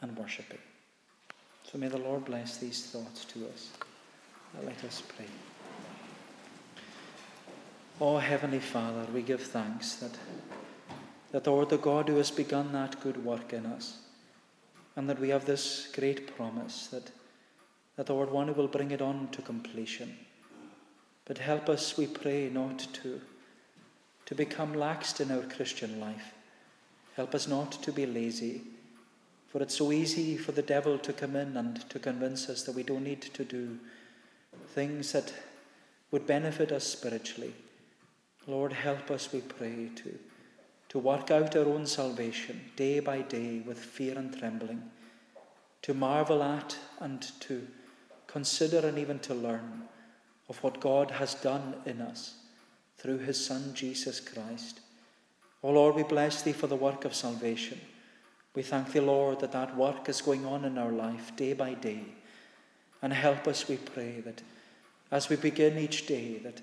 and 0.00 0.16
worshipping. 0.16 0.58
So 1.62 1.78
may 1.78 1.88
the 1.88 1.98
Lord 1.98 2.24
bless 2.24 2.56
these 2.56 2.86
thoughts 2.86 3.24
to 3.26 3.46
us. 3.48 3.70
Let 4.64 4.82
us 4.82 5.02
pray. 5.16 5.26
Oh, 8.00 8.16
Heavenly 8.16 8.60
Father, 8.60 9.06
we 9.12 9.22
give 9.22 9.42
thanks 9.42 9.96
that, 9.96 10.12
that 11.32 11.44
the 11.44 11.50
Lord, 11.50 11.68
the 11.68 11.78
God 11.78 12.08
who 12.08 12.16
has 12.16 12.30
begun 12.30 12.72
that 12.72 13.00
good 13.00 13.24
work 13.24 13.52
in 13.52 13.66
us, 13.66 13.98
and 14.96 15.08
that 15.08 15.20
we 15.20 15.28
have 15.28 15.44
this 15.44 15.88
great 15.94 16.36
promise 16.36 16.88
that, 16.88 17.10
that 17.96 18.06
the 18.06 18.14
Lord, 18.14 18.30
one 18.30 18.48
who 18.48 18.54
will 18.54 18.68
bring 18.68 18.90
it 18.90 19.02
on 19.02 19.28
to 19.32 19.42
completion. 19.42 20.16
But 21.24 21.38
help 21.38 21.68
us, 21.68 21.96
we 21.96 22.06
pray, 22.06 22.48
not 22.48 22.78
to, 22.94 23.20
to 24.26 24.34
become 24.34 24.72
laxed 24.72 25.20
in 25.20 25.30
our 25.30 25.42
Christian 25.42 26.00
life. 26.00 26.32
Help 27.16 27.34
us 27.34 27.46
not 27.46 27.72
to 27.82 27.92
be 27.92 28.06
lazy, 28.06 28.62
for 29.48 29.62
it's 29.62 29.76
so 29.76 29.92
easy 29.92 30.36
for 30.36 30.52
the 30.52 30.62
devil 30.62 30.98
to 30.98 31.12
come 31.12 31.36
in 31.36 31.56
and 31.56 31.88
to 31.90 31.98
convince 31.98 32.48
us 32.48 32.62
that 32.62 32.74
we 32.74 32.82
don't 32.82 33.04
need 33.04 33.22
to 33.22 33.44
do 33.44 33.78
things 34.68 35.12
that 35.12 35.32
would 36.10 36.26
benefit 36.26 36.72
us 36.72 36.84
spiritually. 36.84 37.52
Lord, 38.46 38.72
help 38.72 39.10
us, 39.10 39.32
we 39.32 39.40
pray, 39.40 39.90
to, 39.96 40.18
to 40.88 40.98
work 40.98 41.30
out 41.30 41.54
our 41.54 41.66
own 41.66 41.86
salvation 41.86 42.60
day 42.76 43.00
by 43.00 43.20
day 43.22 43.60
with 43.60 43.78
fear 43.78 44.16
and 44.18 44.36
trembling, 44.36 44.82
to 45.82 45.94
marvel 45.94 46.42
at 46.42 46.76
and 47.00 47.30
to 47.40 47.66
consider 48.26 48.86
and 48.86 48.98
even 48.98 49.18
to 49.18 49.34
learn 49.34 49.82
of 50.48 50.62
what 50.62 50.80
God 50.80 51.10
has 51.12 51.34
done 51.34 51.74
in 51.84 52.00
us 52.00 52.34
through 52.96 53.18
his 53.18 53.44
Son, 53.44 53.72
Jesus 53.74 54.20
Christ. 54.20 54.80
O 55.62 55.70
Lord, 55.70 55.94
we 55.94 56.02
bless 56.02 56.42
thee 56.42 56.52
for 56.52 56.66
the 56.66 56.76
work 56.76 57.04
of 57.04 57.14
salvation. 57.14 57.80
We 58.54 58.62
thank 58.62 58.92
thee, 58.92 59.00
Lord, 59.00 59.40
that 59.40 59.52
that 59.52 59.76
work 59.76 60.08
is 60.08 60.22
going 60.22 60.46
on 60.46 60.64
in 60.64 60.78
our 60.78 60.92
life 60.92 61.36
day 61.36 61.52
by 61.52 61.74
day. 61.74 62.02
And 63.02 63.12
help 63.12 63.46
us, 63.46 63.68
we 63.68 63.76
pray, 63.76 64.20
that 64.24 64.42
as 65.10 65.28
we 65.28 65.36
begin 65.36 65.78
each 65.78 66.06
day, 66.06 66.38
that 66.38 66.60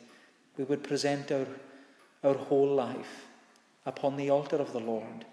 we 0.58 0.64
would 0.64 0.84
present 0.84 1.32
our, 1.32 1.48
our 2.24 2.34
whole 2.34 2.74
life 2.74 3.26
upon 3.86 4.18
the 4.18 4.30
altar 4.30 4.58
of 4.58 4.74
the 4.74 4.80
Lord, 4.80 5.26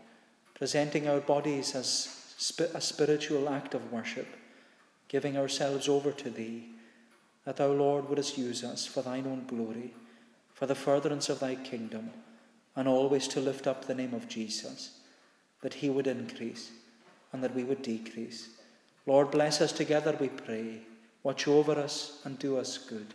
presenting 0.55 1.09
our 1.09 1.21
bodies 1.21 1.75
as 1.75 2.35
a 2.75 2.81
spiritual 2.81 3.49
act 3.49 3.75
of 3.75 3.93
worship, 3.93 4.29
giving 5.09 5.37
ourselves 5.37 5.89
over 5.89 6.13
to 6.13 6.31
Thee, 6.31 6.69
that 7.45 7.57
Thou, 7.57 7.69
Lord, 7.69 8.09
wouldst 8.09 8.39
use 8.39 8.63
us 8.63 8.87
for 8.87 9.03
Thine 9.03 9.27
own 9.27 9.45
glory, 9.47 9.95
for 10.55 10.67
the 10.67 10.75
furtherance 10.75 11.29
of 11.29 11.41
Thy 11.41 11.55
kingdom, 11.55 12.11
and 12.77 12.89
always 12.89 13.29
to 13.29 13.41
lift 13.41 13.67
up 13.67 13.85
the 13.85 13.95
name 13.95 14.15
of 14.15 14.29
Jesus, 14.29 14.99
that 15.61 15.75
He 15.75 15.91
would 15.91 16.07
increase 16.07 16.71
and 17.33 17.43
that 17.43 17.55
we 17.55 17.65
would 17.65 17.83
decrease. 17.83 18.51
Lord, 19.07 19.31
bless 19.31 19.61
us 19.61 19.73
together, 19.73 20.17
we 20.21 20.29
pray. 20.29 20.83
Watch 21.23 21.49
over 21.49 21.73
us 21.73 22.21
and 22.25 22.39
do 22.39 22.59
us 22.59 22.79
good, 22.79 23.15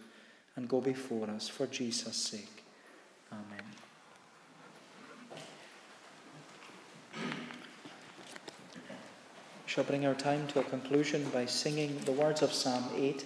and 0.55 0.67
go 0.67 0.81
before 0.81 1.29
us 1.29 1.47
for 1.47 1.67
Jesus' 1.67 2.15
sake. 2.15 2.63
Amen. 3.31 3.86
Shall 9.77 9.83
bring 9.83 10.07
our 10.07 10.15
time 10.15 10.47
to 10.47 10.59
a 10.59 10.63
conclusion 10.63 11.23
by 11.31 11.45
singing 11.45 11.95
the 12.05 12.11
words 12.11 12.41
of 12.41 12.51
Psalm 12.51 12.83
8. 12.95 13.23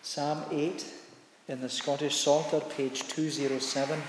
Psalm 0.00 0.44
8 0.52 0.94
in 1.48 1.60
the 1.60 1.68
Scottish 1.68 2.14
Psalter, 2.14 2.60
page 2.60 3.02
207. 3.08 4.00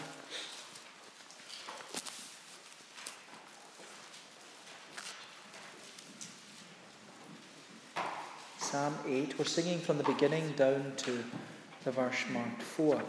Psalm 8.60 8.94
8. 9.08 9.40
We're 9.40 9.46
singing 9.46 9.80
from 9.80 9.98
the 9.98 10.04
beginning 10.04 10.52
down 10.52 10.94
to 10.98 11.24
the 11.84 11.90
verse 11.90 12.24
marked 12.32 12.62
4. 12.62 13.02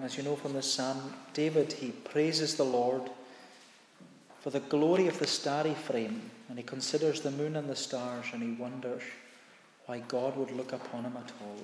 As 0.00 0.16
you 0.16 0.24
know 0.24 0.34
from 0.34 0.52
this 0.52 0.72
psalm, 0.72 1.14
David, 1.32 1.74
he 1.74 1.92
praises 1.92 2.56
the 2.56 2.64
Lord 2.64 3.08
for 4.46 4.50
the 4.50 4.60
glory 4.60 5.08
of 5.08 5.18
the 5.18 5.26
starry 5.26 5.74
frame, 5.74 6.22
and 6.48 6.56
he 6.56 6.62
considers 6.62 7.20
the 7.20 7.32
moon 7.32 7.56
and 7.56 7.68
the 7.68 7.74
stars, 7.74 8.26
and 8.32 8.40
he 8.40 8.52
wonders 8.52 9.02
why 9.86 9.98
God 10.06 10.36
would 10.36 10.52
look 10.52 10.72
upon 10.72 11.02
him 11.02 11.16
at 11.16 11.32
all. 11.42 11.58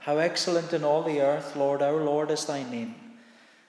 How 0.00 0.18
excellent 0.18 0.74
in 0.74 0.84
all 0.84 1.02
the 1.02 1.22
earth, 1.22 1.56
Lord, 1.56 1.80
our 1.80 2.04
Lord, 2.04 2.30
is 2.30 2.44
thy 2.44 2.70
name, 2.70 2.94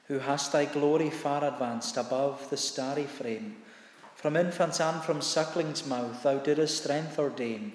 who 0.10 0.20
hast 0.20 0.52
thy 0.52 0.66
glory 0.66 1.10
far 1.10 1.46
advanced 1.46 1.96
above 1.96 2.50
the 2.50 2.58
starry 2.58 3.06
frame. 3.06 3.56
From 4.16 4.36
infant's 4.36 4.82
and 4.82 5.02
from 5.02 5.22
suckling's 5.22 5.88
mouth 5.88 6.22
thou 6.22 6.40
didst 6.40 6.84
strength 6.84 7.18
ordain, 7.18 7.72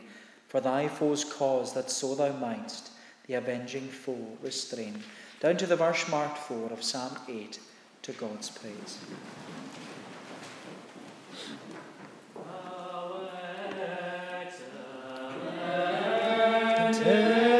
for 0.49 0.61
thy 0.61 0.89
foe's 0.89 1.25
cause, 1.25 1.73
that 1.73 1.91
so 1.91 2.14
thou 2.14 2.33
mightst 2.33 2.91
the 3.27 3.33
avenging 3.37 3.89
foe 3.89 4.37
restrain. 4.43 5.03
Down 5.41 5.57
to 5.57 5.66
the 5.66 5.77
verse 5.77 6.07
marked 6.11 6.37
4 6.37 6.73
of 6.73 6.83
Psalm 6.83 7.16
8, 7.27 7.59
to 8.03 8.12
God's 8.12 8.51
praise. 8.51 8.99
Yeah. 17.03 17.60